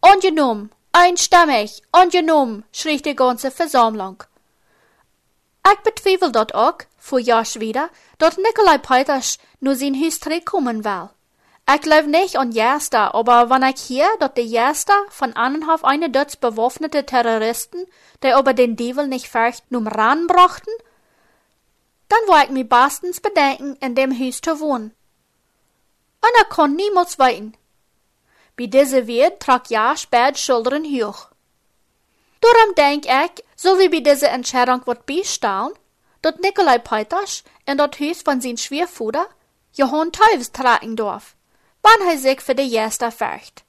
Angenommen, 0.01 0.69
Einstimmig, 0.93 1.81
angenommen, 1.93 2.65
schrie 2.73 3.01
die 3.01 3.15
ganze 3.15 3.49
Versammlung. 3.49 4.23
Ich 5.65 5.79
bezweifle 5.79 6.31
dort 6.31 6.53
auch, 6.53 6.79
fuhr 6.97 7.19
Josh 7.19 7.59
wieder, 7.59 7.89
dort 8.17 8.37
Nikolai 8.37 8.77
Peters 8.77 9.37
nur 9.61 9.75
sein 9.75 9.95
Haus 9.95 10.19
kommen 10.43 10.83
will. 10.83 11.09
Ich 11.73 11.81
glaub 11.81 12.07
nicht 12.07 12.35
an 12.35 12.51
Jester, 12.51 13.15
aber 13.15 13.49
wenn 13.49 13.63
ich 13.63 13.79
hier, 13.79 14.07
dort 14.19 14.35
der 14.35 14.43
Jester 14.43 15.05
von 15.09 15.33
Annenhof 15.33 15.85
eine 15.85 16.09
Dutz 16.09 16.35
bewaffnete 16.35 17.05
Terroristen, 17.05 17.85
die 18.21 18.37
über 18.37 18.53
den 18.53 18.75
Devil 18.75 19.07
nicht 19.07 19.29
fürchten, 19.29 19.77
um 19.77 19.87
ranbrachten, 19.87 20.73
dann 22.09 22.19
war 22.27 22.43
ich 22.43 22.49
mir 22.49 22.67
bestens 22.67 23.21
bedenken, 23.21 23.77
in 23.79 23.95
dem 23.95 24.11
Haus 24.11 24.41
zu 24.41 24.59
wohnen. 24.59 24.93
Und 26.21 26.31
er 26.37 26.45
kann 26.45 26.75
niemals 26.75 27.17
weiten. 27.17 27.55
Bij 28.61 28.69
deze 28.69 29.03
weer 29.03 29.37
trok 29.37 29.65
Jasch 29.65 30.09
beide 30.09 30.37
Schultern 30.37 30.85
hoch. 30.85 31.31
Darum 32.39 32.75
denk 32.75 33.05
ich, 33.05 33.43
so 33.55 33.79
wie 33.79 33.89
bei 33.89 34.01
dieser 34.01 34.29
Entscheidung 34.29 34.85
wird 34.85 35.05
bestehen, 35.05 35.73
dat 36.21 36.39
Nikolai 36.41 36.77
Peters 36.77 37.43
in 37.65 37.77
dat 37.77 37.99
Haus 37.99 38.21
von 38.21 38.39
sein 38.39 38.57
Schwiegervater 38.57 39.27
Johann 39.73 40.11
Teufels 40.11 40.51
tragen 40.51 40.95
darf, 40.95 41.35
wann 41.81 42.07
er 42.07 42.17
sich 42.19 42.39
für 42.41 42.53
die 42.53 42.69
Jester 42.69 43.11
fürcht. 43.11 43.63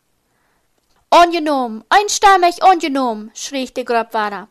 Angenommen, 1.09 1.85
einstimmig 1.89 2.63
angenommen, 2.63 3.31
schrie 3.35 3.71
die 3.73 3.87
Grabwahrer. 3.87 4.49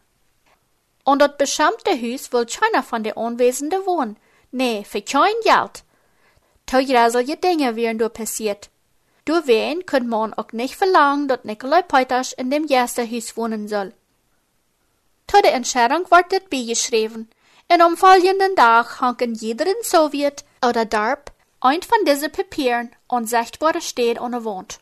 Und 1.04 1.20
dat 1.20 1.38
beschämte 1.38 1.92
Haus 1.92 2.32
will 2.34 2.48
keiner 2.48 2.82
von 2.82 3.04
den 3.04 3.16
Anwesenden 3.16 3.86
wohnen. 3.86 4.18
Nee, 4.52 4.86
für 4.86 5.04
kein 5.04 5.40
Geld. 5.44 5.84
Teuerliche 6.66 7.38
Dinge 7.38 7.76
wären 7.76 7.98
nur 7.98 8.10
passiert. 8.10 8.72
Door 9.24 9.42
wen 9.46 9.84
kunt 9.84 10.08
man 10.08 10.34
ook 10.38 10.52
nicht 10.52 10.76
verlangen, 10.76 11.28
dat 11.28 11.44
Nikolai 11.44 11.84
Peters 11.84 12.34
in 12.34 12.50
dem 12.50 12.68
Huis 12.68 13.34
wohnen 13.36 13.68
soll. 13.68 13.94
Tot 15.26 15.44
de 15.44 15.50
Entscheidung 15.50 16.06
wordt 16.10 16.30
dit 16.30 16.50
bijgeschreven. 16.50 17.30
En 17.68 17.82
am 17.82 17.96
folgenden 17.96 18.56
Tag 18.56 19.00
hang 19.00 19.22
in 19.22 19.34
jeder 19.34 19.76
Sowjet 19.82 20.44
oder 20.60 20.86
Darp 20.86 21.32
ein 21.62 21.82
von 21.84 22.06
diesen 22.06 22.32
Papieren 22.32 22.92
unsichtbar 23.08 23.80
steht 23.80 24.20
an 24.20 24.32
der 24.32 24.44
Wand. 24.44 24.80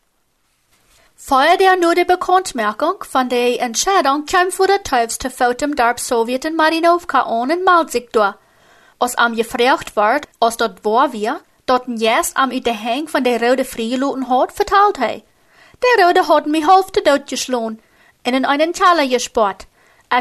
Vorher 1.14 1.58
der 1.58 1.76
nur 1.76 1.94
die 1.94 2.04
Bekanntmerkung 2.04 3.04
von 3.04 3.28
der 3.28 3.60
Entscheidung 3.60 4.24
kam 4.24 4.50
vor 4.50 4.66
der 4.66 4.82
Teufste 4.82 5.30
Fout 5.30 5.62
im 5.62 5.76
Darp 5.76 6.00
Sowjet 6.00 6.46
in 6.46 6.56
Marinovka 6.56 7.20
und 7.20 7.64
malt 7.64 7.92
sich 7.92 8.08
durch. 8.10 8.34
Als 8.98 9.16
am 9.16 9.36
gefragt 9.36 9.94
wird, 9.94 10.26
als 10.40 10.56
dort 10.56 10.84
war 10.84 11.12
wir, 11.12 11.40
dat 11.70 11.86
een 11.86 11.96
jas 11.96 12.34
am 12.34 12.50
uit 12.50 12.64
de 12.64 12.74
hang 12.74 13.10
van 13.10 13.22
de 13.22 13.38
rode 13.38 13.64
vrijgeloten 13.64 14.22
had, 14.22 14.52
vertelt 14.52 14.96
hij. 14.96 15.24
De 15.78 16.02
rode 16.02 16.22
had 16.22 16.46
mij 16.46 16.60
half 16.60 16.90
te 16.90 17.02
dood 17.02 17.22
geslaan 17.24 17.80
en 18.22 18.34
in 18.34 18.44
einen 18.44 18.72
Taler 18.72 19.08
gespart. 19.08 19.66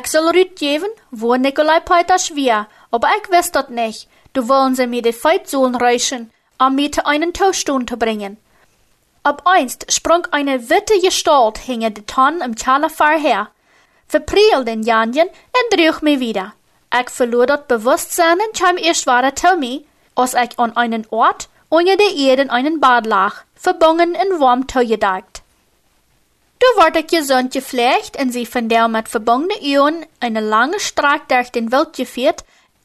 Soll 0.03 0.29
Rüd 0.29 0.55
geben, 0.55 0.91
wo 1.09 1.35
Nikolai 1.35 1.79
Peters 1.79 2.35
wir, 2.35 2.67
aber 2.91 3.09
ich 3.17 3.29
weiß 3.29 3.51
dat 3.51 3.69
nicht. 3.69 4.07
Du 4.33 4.47
wollen 4.47 4.75
sie 4.75 4.87
mir 4.87 5.01
die 5.01 5.13
Feitsohlen 5.13 5.75
reichen, 5.75 6.31
um 6.59 6.75
mir 6.75 6.91
zu 6.91 7.05
einen 7.05 7.33
Toaststuhl 7.33 7.85
zu 7.85 7.97
bringen. 7.97 8.37
Ab 9.23 9.41
einst 9.45 9.91
sprang 9.91 10.27
eine 10.31 10.69
witte 10.69 10.99
Gestalt 11.01 11.57
hinter 11.57 11.89
de 11.89 12.03
Tonne 12.05 12.45
im 12.45 12.55
Taler 12.55 12.91
her, 13.17 13.49
verpriel 14.07 14.63
den 14.65 14.83
Janjen 14.83 15.27
und 15.57 15.69
drüch 15.71 16.01
mich 16.01 16.19
wieder. 16.19 16.53
Ich 16.99 17.09
verlor 17.09 17.47
dat 17.47 17.67
Bewusstsein 17.67 18.37
und 18.45 18.59
kam 18.59 18.77
erst 18.77 19.07
weiter 19.07 19.35
zu 19.35 19.57
mir, 19.57 19.81
als 20.19 20.33
ich 20.33 20.59
an 20.59 20.75
einen 20.75 21.07
Ort 21.09 21.47
unter 21.69 21.95
der 21.95 22.15
Erde 22.15 22.41
in 22.41 22.49
einen 22.49 22.79
Bad 22.79 23.05
lag, 23.05 23.43
verbunden 23.55 24.15
in 24.15 24.39
warm 24.39 24.67
gedeckt. 24.67 25.41
Du 26.59 26.65
ward 26.81 26.97
ich 26.97 27.07
gesund 27.07 27.53
gepflegt 27.53 28.21
und 28.21 28.31
sie 28.31 28.45
von 28.45 28.67
der 28.67 28.89
mit 28.89 29.07
verbundenen 29.07 29.63
Uhren 29.63 30.05
eine 30.19 30.41
lange 30.41 30.79
Strecke 30.79 31.23
durch 31.29 31.51
den 31.51 31.71
Wald 31.71 31.95
geführt 31.95 32.43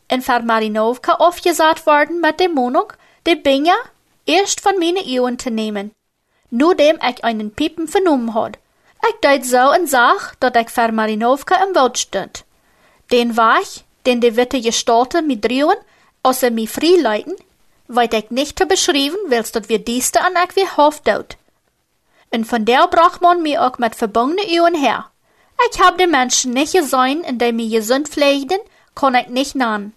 in 0.09 0.23
Vermarinovka 0.23 1.14
aufgesagt 1.14 1.87
worden 1.87 2.20
mit 2.20 2.38
der 2.38 2.55
Wohnung, 2.55 2.92
die 3.27 3.35
Binger 3.35 3.75
erst 4.27 4.61
von 4.61 4.79
meinen 4.79 5.05
Uhren 5.05 5.38
zu 5.38 5.51
nehmen, 5.51 5.90
nur 6.51 6.77
dem 6.77 6.99
ich 7.09 7.25
einen 7.25 7.51
Piepen 7.53 7.88
vernommen 7.88 8.35
hat. 8.35 8.59
Ich 9.09 9.16
deut 9.23 9.44
so 9.44 9.73
und 9.73 9.90
sag, 9.90 10.35
dass 10.38 10.55
ich 10.55 10.70
Vermarinovka 10.70 11.57
im 11.64 11.75
Wald 11.75 11.99
stund. 11.99 12.44
Den 13.11 13.37
Wach, 13.37 13.83
den 14.07 14.20
die 14.20 14.37
Witte 14.37 14.61
Gestalte 14.61 15.20
mit 15.20 15.44
drehen, 15.44 15.75
Außer 16.24 16.50
mi 16.50 16.66
Freileuten, 16.66 17.34
weit 17.87 18.14
ich 18.14 18.30
nicht 18.30 18.58
zu 18.58 18.64
beschreiben, 18.66 19.18
willst 19.26 19.54
dat 19.54 19.68
wir 19.68 19.78
dieste 19.78 20.22
an 20.22 20.32
ich 20.44 20.56
wie 20.56 20.66
Hofdout. 20.76 21.37
Und 22.32 22.46
von 22.46 22.64
der 22.64 22.88
brach 22.88 23.20
man 23.20 23.42
mir 23.42 23.62
auch 23.62 23.76
mit 23.76 23.94
verbundenen 23.94 24.50
Uhren 24.58 24.74
her. 24.74 25.10
Ich 25.70 25.78
hab 25.80 25.98
den 25.98 26.10
Menschen 26.10 26.52
nicht 26.52 26.72
gesehen, 26.72 27.22
in 27.24 27.38
dem 27.38 27.56
mir 27.56 27.68
gesund 27.68 28.08
pflegten, 28.08 28.58
kann 28.94 29.14
ich 29.14 29.28
nicht 29.28 29.54
nahen. 29.54 29.92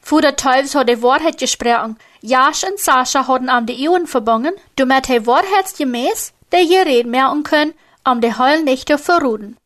Vor 0.00 0.22
der 0.22 0.36
Teufels 0.36 0.76
hat 0.76 0.88
die 0.88 1.02
Wahrheit 1.02 1.38
gesprochen. 1.38 1.98
Jasch 2.20 2.62
und 2.62 2.78
Sascha 2.78 3.26
hatten 3.26 3.48
am 3.48 3.66
die 3.66 3.88
Uhren 3.88 4.06
verbunden, 4.06 4.54
damit 4.76 5.08
die 5.08 5.26
Wahrheit 5.26 5.76
gemäß, 5.76 6.32
der 6.52 6.62
je 6.62 6.82
red 6.82 7.06
mehr 7.06 7.34
können, 7.42 7.74
um 8.04 8.20
die 8.20 8.38
Heul 8.38 8.62
nicht 8.62 8.86
zu 8.86 8.96
verruden. 8.96 9.56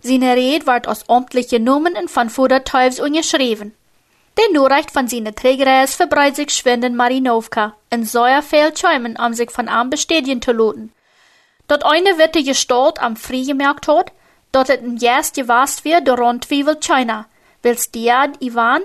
Seine 0.00 0.34
Rede 0.34 0.66
ward 0.66 0.88
aus 0.88 1.08
amtlichen 1.10 1.64
Nummern 1.64 1.96
und 1.96 2.10
von 2.10 2.30
vor 2.30 2.48
der 2.48 2.64
Teufels 2.64 3.00
ungeschrieben. 3.00 3.74
Den 4.38 4.52
Nachricht 4.52 4.90
von 4.90 5.08
seiner 5.08 5.34
Trägeres 5.34 5.94
verbreitet 5.94 6.36
sich 6.36 6.58
schwind 6.58 6.84
in 6.84 6.94
Marinovka, 6.94 7.74
in 7.90 8.04
viel 8.04 8.76
Schäumen, 8.76 9.16
um 9.16 9.32
sich 9.32 9.50
von 9.50 9.68
arm 9.68 9.90
bestätigen 9.90 10.42
zu 10.42 10.52
lassen. 10.52 10.92
dat 11.66 11.84
eine 11.84 12.18
witte 12.18 12.42
Gestalt 12.42 13.00
am 13.00 13.16
Frie 13.16 13.44
gemerkt 13.44 13.88
hat, 13.88 14.12
dat 14.50 14.68
het 14.68 14.82
een 14.82 14.96
jas 14.96 15.30
gewast 15.34 15.82
wird 15.82 16.06
door 16.06 16.18
rondwiebel 16.18 16.76
China, 16.80 17.26
wils 17.62 17.90
diad 17.90 18.36
Ivan, 18.40 18.82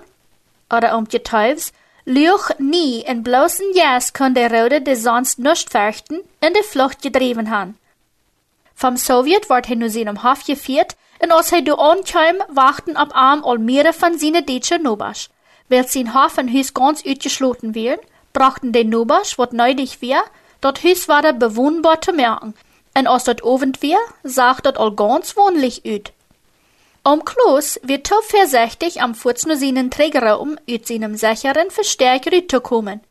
oder 0.69 0.95
um 0.95 1.07
getuivs, 1.07 1.71
Luch 2.03 2.49
nie 2.57 3.03
in 3.05 3.21
bloßen 3.21 3.73
jas 3.75 4.11
kon 4.11 4.33
der 4.33 4.49
Rode 4.51 4.81
de 4.81 4.95
sonst 4.95 5.37
nicht 5.37 5.69
verchten 5.69 6.21
in 6.39 6.53
de 6.53 6.63
Flucht 6.63 7.01
gedreven 7.01 7.47
han. 7.47 7.77
Vom 8.73 8.97
Sowjet 8.97 9.47
wordt 9.47 9.67
hij 9.67 9.75
nu 9.75 9.89
zijn 9.89 10.17
Hof 10.17 10.41
geviert, 10.45 10.95
en 11.19 11.31
als 11.31 11.49
hij 11.49 11.63
de 11.63 11.75
onkwam, 11.75 12.35
wachten 12.47 13.01
op 13.01 13.11
arm 13.11 13.43
al 13.43 13.57
mehrere 13.57 13.93
van 13.93 14.19
zijn 14.19 14.45
Deutsche 14.45 14.77
Nobas. 14.77 15.29
Weil 15.71 15.87
zijn 15.87 16.11
Hof 16.11 16.37
en 16.37 16.49
huis 16.53 16.69
ganz 16.73 17.01
uitgesloten 17.05 17.73
werden, 17.73 18.05
brachten 18.31 18.71
de 18.71 18.83
Nobas, 18.83 19.35
wat 19.35 19.51
neudig 19.51 19.99
weer, 19.99 20.23
dat 20.59 20.81
huis 20.81 21.05
war 21.05 21.37
bewohnbar 21.37 21.99
te 21.99 22.11
merken, 22.11 22.55
en 22.91 23.07
als 23.07 23.23
dat 23.23 23.41
ovend 23.41 23.79
weer, 23.79 24.01
zag 24.23 24.61
dat 24.61 24.77
al 24.77 24.91
ganz 24.95 25.33
wohnlich 25.33 25.79
uit. 25.85 26.11
Om 27.03 27.23
Kloos 27.23 27.79
wird 27.81 28.03
te 28.03 28.21
voorzichtig 28.27 28.97
am 28.97 29.15
Fuß 29.15 29.45
nur 29.45 29.55
seinen 29.55 29.89
Träger 29.89 30.39
um 30.39 30.57
uit 30.67 30.87
seinem 30.87 31.15
sicheren 31.15 31.71
Verstärker 31.71 32.47
zu 32.47 32.59
kommen. 32.59 33.01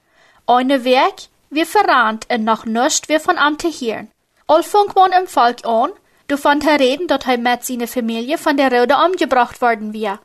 Eine 0.46 0.84
Werk 0.84 1.28
wir 1.48 1.66
verrannt 1.66 2.24
en 2.28 2.44
noch 2.44 2.66
nicht 2.66 3.08
wir 3.08 3.20
von 3.20 3.38
am 3.38 3.56
te 3.56 3.68
hören. 3.68 4.10
Al 4.46 4.62
funk 4.62 4.94
man 4.94 5.12
im 5.12 5.26
Volk 5.26 5.64
an, 5.64 5.92
du 6.26 6.36
fand 6.36 6.66
er 6.66 6.78
reden, 6.78 7.06
dat 7.06 7.24
hij 7.24 7.38
met 7.38 7.64
seine 7.64 7.86
Familie 7.86 8.38
von 8.38 8.56
der 8.56 8.70
Rode 8.70 8.96
umgebracht 9.06 9.60
worden 9.60 9.92
wir, 9.92 10.20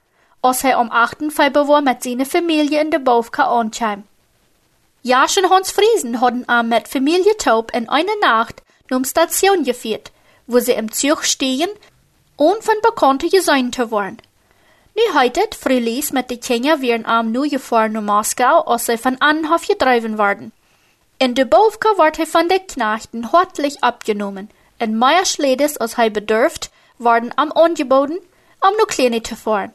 hij 0.53 0.75
om 0.75 0.89
achten 0.89 1.31
Februar 1.31 1.83
mit 1.83 2.03
seiner 2.03 2.25
Familie 2.25 2.79
in 2.79 2.89
de 2.89 2.99
Bovka 2.99 3.43
ankwam. 3.43 4.03
Jaschen 5.01 5.49
Hans 5.49 5.71
Friesen 5.71 6.15
hadden 6.15 6.45
am 6.47 6.67
mit 6.67 6.87
Familie 6.87 7.35
Taub 7.37 7.71
in 7.71 7.89
einer 7.89 8.17
Nacht 8.21 8.61
num 8.89 9.03
Station 9.03 9.63
geführt, 9.63 10.11
wo 10.47 10.59
sie 10.59 10.73
im 10.73 10.91
Zug 10.91 11.23
stehen 11.23 11.69
und 12.37 12.63
von 12.63 12.75
Bekannten 12.81 13.29
gesehen 13.29 13.71
zu 13.71 13.91
worden. 13.91 14.17
Nu 14.95 15.01
heute, 15.13 15.41
Frühlies 15.59 16.11
mit 16.11 16.29
de 16.29 16.37
Kinder 16.37 16.81
wären 16.81 17.05
am 17.05 17.31
nu 17.31 17.49
gefahren 17.49 17.93
nach 17.93 18.01
Moskau, 18.01 18.61
als 18.61 18.85
sie 18.85 18.97
von 18.97 19.17
Anhof 19.19 19.65
gedreven 19.67 20.17
worden. 20.17 20.51
In 21.17 21.33
de 21.33 21.45
Bovka 21.45 21.89
ward 21.97 22.17
hij 22.17 22.27
van 22.27 22.47
de 22.47 22.59
Knechten 22.59 23.31
hartlich 23.31 23.81
abgenommen, 23.81 24.49
en 24.77 24.97
meer 24.97 25.25
Schledes 25.25 25.79
als 25.79 25.95
hij 25.95 26.11
bedurft, 26.11 26.69
worden 26.97 27.33
am 27.35 27.51
angeboten, 27.51 28.19
am 28.59 28.73
nu 28.77 28.85
Kleine 28.85 29.21
te 29.21 29.35
fahren. 29.35 29.73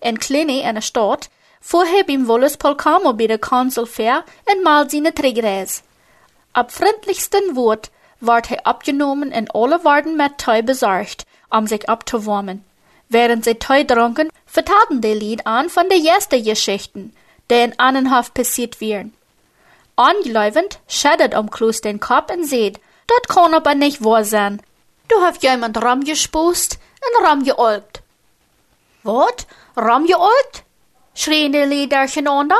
In 0.00 0.18
Kleine 0.18 0.62
in 0.62 0.74
der 0.74 0.82
Stadt, 0.82 1.28
fuhr 1.60 1.84
hij 1.84 2.04
beim 2.04 2.26
Wolles 2.26 2.56
Polkamo 2.56 3.12
bei 3.12 3.26
der 3.26 3.38
Konsul 3.38 3.86
fair 3.86 4.24
en 4.46 4.62
mal 4.62 4.88
seine 4.88 5.14
Trägereis. 5.14 5.82
Ab 6.52 6.72
freundlichsten 6.72 7.54
Wort 7.54 7.90
ward 8.20 8.48
hij 8.48 8.62
abgenommen 8.62 9.30
en 9.30 9.48
alle 9.50 9.84
waren 9.84 10.16
mit 10.16 10.38
Teu 10.38 10.62
besorgt, 10.62 11.26
um 11.50 11.66
sich 11.66 11.88
abzuwärmen. 11.88 12.64
Während 13.08 13.44
sie 13.44 13.56
Teu 13.56 13.84
tranken, 13.84 14.30
vertaten 14.46 15.00
die 15.00 15.14
Lied 15.14 15.46
an 15.46 15.68
von 15.68 15.88
der 15.88 15.98
ersten 15.98 16.42
Geschichten, 16.44 17.14
die 17.50 17.62
in 17.62 17.78
Annenhof 17.78 18.32
passiert 18.32 18.80
wären. 18.80 19.12
Angeläufend 19.96 20.78
schädert 20.88 21.34
um 21.34 21.50
Klus 21.50 21.80
den 21.82 22.00
Kopf 22.00 22.32
und 22.32 22.44
seht, 22.44 22.80
dat 23.06 23.28
kann 23.28 23.52
aber 23.52 23.74
nicht 23.74 24.02
wahr 24.02 24.24
sein. 24.24 24.62
Du 25.08 25.20
hast 25.20 25.42
jemand 25.42 25.82
Ram 25.82 26.04
gespost 26.04 26.78
und 27.00 27.26
Ram 27.26 27.44
geolgt. 27.44 28.02
Ram 29.76 30.06
geolgt? 30.06 30.64
schrien 31.14 31.52
die 31.52 31.58
Lieder 31.58 31.98
durcheinander. 31.98 32.56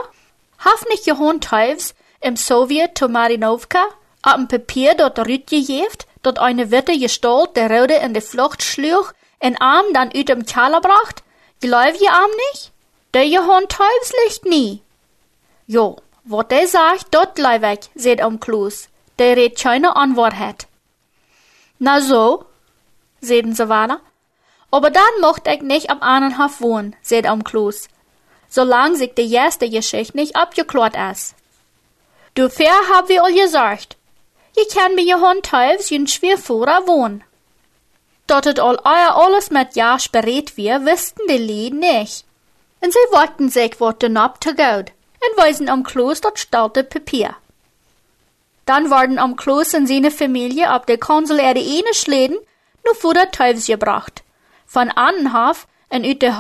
Haf 0.59 0.85
nicht 0.89 1.05
gehund 1.05 1.45
Teufs 1.45 1.95
im 2.21 2.37
Sowjet 2.37 2.99
zu 2.99 3.09
Marinovka, 3.09 3.87
ab 4.23 4.37
dem 4.37 4.49
Papier 4.49 4.95
dort 4.95 5.19
rütgejeft, 5.19 6.07
dort 6.23 6.39
eine 6.39 6.71
Witte 6.71 6.99
Gestalt 6.99 7.57
der 7.57 7.71
Rode 7.71 7.95
in 7.95 8.13
die 8.13 8.21
Flucht 8.21 8.63
schlug, 8.63 9.15
en 9.39 9.57
Arm 9.61 9.87
dann 9.95 10.13
ut 10.15 10.29
dem 10.29 10.45
Keller 10.45 10.81
bracht? 10.81 11.23
Glaub 11.61 11.95
je 11.99 12.09
Arm 12.09 12.31
nicht? 12.51 12.73
Der 13.15 13.25
gehund 13.25 13.71
Teufs 13.71 14.13
licht 14.25 14.45
nie. 14.45 14.83
Jo, 15.67 15.97
wat 16.25 16.51
der 16.51 16.69
sagt, 16.69 17.07
dort 17.11 17.35
glaub 17.35 17.63
ich, 17.63 17.91
seht 17.95 18.23
um 18.23 18.39
Klus. 18.39 18.89
Der 19.19 19.37
red 19.37 19.59
keine 19.59 19.97
Antwort 19.97 20.35
Na 21.79 22.01
so, 22.01 22.45
sehten 23.21 23.55
sie 23.55 23.69
weiter. 23.69 24.01
Aber 24.71 24.91
dann 24.91 25.21
mocht 25.21 25.47
ich 25.49 25.63
nicht 25.63 25.91
am 25.91 26.01
Ahnenhof 26.03 26.61
wohnen, 26.61 26.95
seht 27.03 27.29
um 27.29 27.45
Klus. 27.45 27.89
Solang 28.49 28.97
sich 28.97 29.15
die 29.15 29.33
erste 29.33 29.69
Geschichte 29.69 30.17
nicht 30.17 30.37
abgeklärt 30.37 30.97
ist. 31.13 31.35
Du 32.35 32.49
fair 32.49 32.75
hab 32.93 33.09
wir 33.09 33.25
all 33.25 33.35
gesagt. 33.35 33.97
Je 34.57 34.65
kann 34.73 34.97
bei 34.97 35.03
Johann 35.03 35.43
Teufels 35.43 35.91
in 35.91 36.07
Schwerfuhrer 36.07 36.87
wohnen. 36.87 37.25
Dort 38.27 38.47
het 38.47 38.61
all 38.61 38.79
euer 38.85 39.17
alles 39.17 39.51
mit 39.51 39.75
Jasch 39.75 40.11
berät 40.11 40.57
wir, 40.57 40.85
wüssten 40.85 41.27
die 41.29 41.37
Lied 41.37 41.75
nicht. 41.75 42.25
Und 42.81 42.93
sie 42.93 42.99
wollten 43.11 43.49
sich 43.49 43.81
wat 43.81 44.03
den 44.03 44.17
ab 44.17 44.39
und 44.47 45.37
weisen 45.37 45.69
am 45.69 45.83
Kloß 45.83 46.21
dort 46.21 46.39
staute 46.39 46.85
Papier. 46.85 47.35
Dann 48.67 48.91
worden 48.91 49.19
am 49.19 49.35
Kloß 49.37 49.75
und 49.75 49.87
seine 49.87 50.13
Familie 50.13 50.71
ab 50.71 50.87
der 50.87 50.99
konsuläre 50.99 51.59
eine 51.59 51.93
Schläden 51.93 52.39
nur 52.85 52.95
vor 52.95 53.15
der 53.15 53.31
Teufels 53.31 53.67
gebracht. 53.67 54.23
Von 54.73 54.89
Annenhof 54.93 55.67
en 55.89 56.05
uit 56.05 56.21
de 56.21 56.31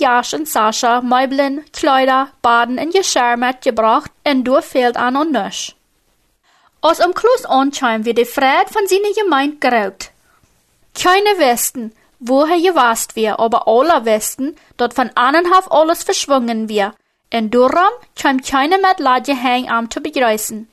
Jasch 0.00 0.34
und 0.34 0.48
Sascha 0.48 1.00
Meubeln, 1.02 1.64
Kleider, 1.72 2.32
Baden 2.42 2.80
und 2.80 2.92
Geschirr 2.92 3.36
mitgebracht 3.36 4.10
en 4.24 4.42
du 4.42 4.60
fehlt 4.60 4.96
an 4.96 5.16
und 5.16 5.30
nisch. 5.30 5.76
Als 6.80 7.00
am 7.00 7.14
Kloß 7.14 7.44
anscheinend 7.44 8.06
wird 8.06 8.18
die 8.18 8.24
Fred 8.24 8.68
von 8.70 8.88
seiner 8.88 9.14
Gemeinde 9.14 9.58
geraubt. 9.58 10.10
Keine 11.00 11.38
wussten, 11.38 11.92
woher 12.18 12.60
gewast 12.60 13.14
wir, 13.14 13.38
aber 13.38 13.68
alle 13.68 14.04
wussten, 14.04 14.56
dort 14.76 14.92
von 14.94 15.10
Annenhof 15.14 15.70
alles 15.70 16.02
verschwungen 16.02 16.68
wir. 16.68 16.92
En 17.30 17.50
daarom 17.50 17.94
kam 18.20 18.40
keiner 18.42 18.80
met 18.80 18.98
ladje 18.98 19.36
hang 19.36 19.70
am 19.70 19.88
zu 19.88 20.00
begrüßen. 20.00 20.68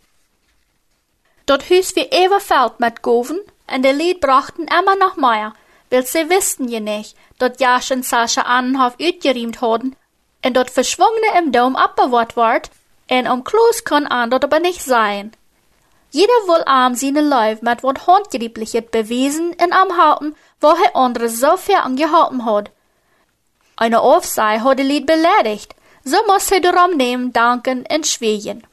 Dort 1.46 1.70
hüs 1.70 1.96
wir 1.96 2.12
evenveld 2.12 2.80
mit 2.80 3.04
Goven, 3.04 3.40
en 3.68 3.84
de 3.84 3.92
Lied 3.92 4.20
brachten 4.20 4.66
immer 4.80 4.96
noch 4.96 5.16
mehr, 5.16 5.54
weil 5.90 6.06
sie 6.06 6.30
wussten 6.30 6.68
je 6.68 6.80
nicht, 6.80 7.16
dort 7.40 7.60
Jasch 7.60 7.92
und 7.92 8.06
Sascha 8.06 8.42
Annenhof 8.42 8.96
uitgeriemt 9.00 9.62
hadden, 9.62 9.96
en 10.42 10.54
dort 10.54 10.72
Verschwungene 10.72 11.40
im 11.40 11.52
Dom 11.52 11.76
abbewahrt 11.76 12.36
ward, 12.36 12.70
en 13.08 13.28
um 13.28 13.44
Kloos 13.44 13.84
kon 13.84 14.08
an 14.08 14.30
dort 14.30 14.44
aber 14.44 14.60
nicht 14.60 14.82
sein. 14.82 15.32
Jeder 16.12 16.40
wohl 16.48 16.64
arm 16.66 16.96
seine 16.96 17.22
Leib 17.22 17.62
mit 17.62 17.84
wat 17.84 18.08
handgriebliches 18.08 18.86
bewiesen 18.92 19.54
in 19.54 19.74
am 19.74 19.98
Haupten, 19.98 20.36
wo 20.62 20.70
er 20.70 20.96
andere 20.96 21.30
so 21.30 21.58
viel 21.58 21.76
angehalten 21.76 22.46
hat. 22.46 22.72
Eine 23.76 24.02
Aufsei 24.02 24.60
hat 24.60 24.80
die 24.80 24.84
Lied 24.84 25.06
beleidigt, 25.06 25.76
so 26.04 26.18
muss 26.28 26.50
er 26.52 26.62
darum 26.62 26.98
nehmen, 26.98 27.34
danken 27.34 27.86
und 27.94 28.08
schweigen. 28.08 28.64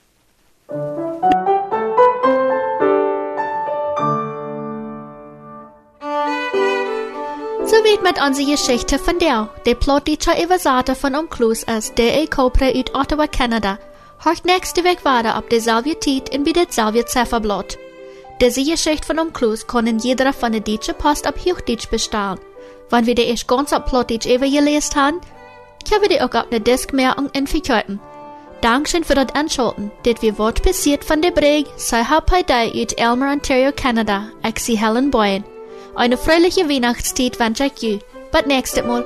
So 7.75 7.83
wird 7.83 8.05
mit 8.05 8.25
unsere 8.25 8.53
Geschichte 8.53 9.01
von 9.01 9.19
der, 9.19 9.49
der 9.67 9.75
plottische 9.75 10.31
Übersate 10.41 10.95
von 10.95 11.17
Umklus 11.17 11.65
ist, 11.65 11.99
der 11.99 12.23
ich 12.23 12.31
Copra 12.31 12.67
uit 12.67 12.95
Ottawa, 12.95 13.27
Kanada. 13.27 13.81
Hört 14.23 14.45
nächste 14.45 14.85
Weg 14.85 15.05
weiter 15.05 15.35
ab 15.35 15.51
derselbe 15.51 15.99
Tit 15.99 16.29
in 16.29 16.45
bei 16.45 16.53
derselbe 16.53 17.05
Zifferblatt. 17.05 17.77
Diese 18.41 18.63
Geschichte 18.63 19.05
von 19.05 19.19
Umklus 19.19 19.67
kann 19.67 19.99
jeder 19.99 20.33
von 20.33 20.53
der 20.53 20.61
Deutsche 20.61 20.95
Post 20.95 21.27
ab 21.27 21.35
Hochdeutsch 21.45 21.91
bestellen. 21.91 22.39
Wenn 22.91 23.07
wir 23.07 23.17
die 23.17 23.23
erst 23.27 23.49
ganz 23.49 23.73
ab 23.73 23.89
Plottisch 23.89 24.27
übergelesen 24.27 24.95
haben, 24.95 25.21
können 25.89 26.03
wir 26.03 26.09
die 26.11 26.21
auch 26.21 26.33
auf 26.33 26.47
eine 26.53 26.61
Diskmerkung 26.61 27.29
in 27.33 27.49
verkaufen. 27.49 27.99
Dankeschön 28.61 29.03
für 29.03 29.17
das 29.17 29.35
Anschalten. 29.35 29.91
Das 30.05 30.23
wir 30.23 30.39
Wort 30.39 30.63
passiert 30.63 31.05
von 31.05 31.23
der 31.23 31.33
Brig, 31.33 31.67
sei 31.77 32.05
hauptsächlich 32.05 32.77
uit 32.77 32.99
Elmer, 33.01 33.33
Ontario, 33.33 33.73
Kanada. 33.75 34.29
Ich 34.45 34.81
Helen 34.81 35.11
Boyen. 35.11 35.45
Eine 35.97 36.17
fröhliche 36.17 36.69
Weihnachtszeit 36.69 37.39
wünsche 37.39 37.67
ich 37.67 37.83
you. 37.83 37.99
Bis 38.33 38.47
nächstes 38.47 38.85
Mal. 38.85 39.05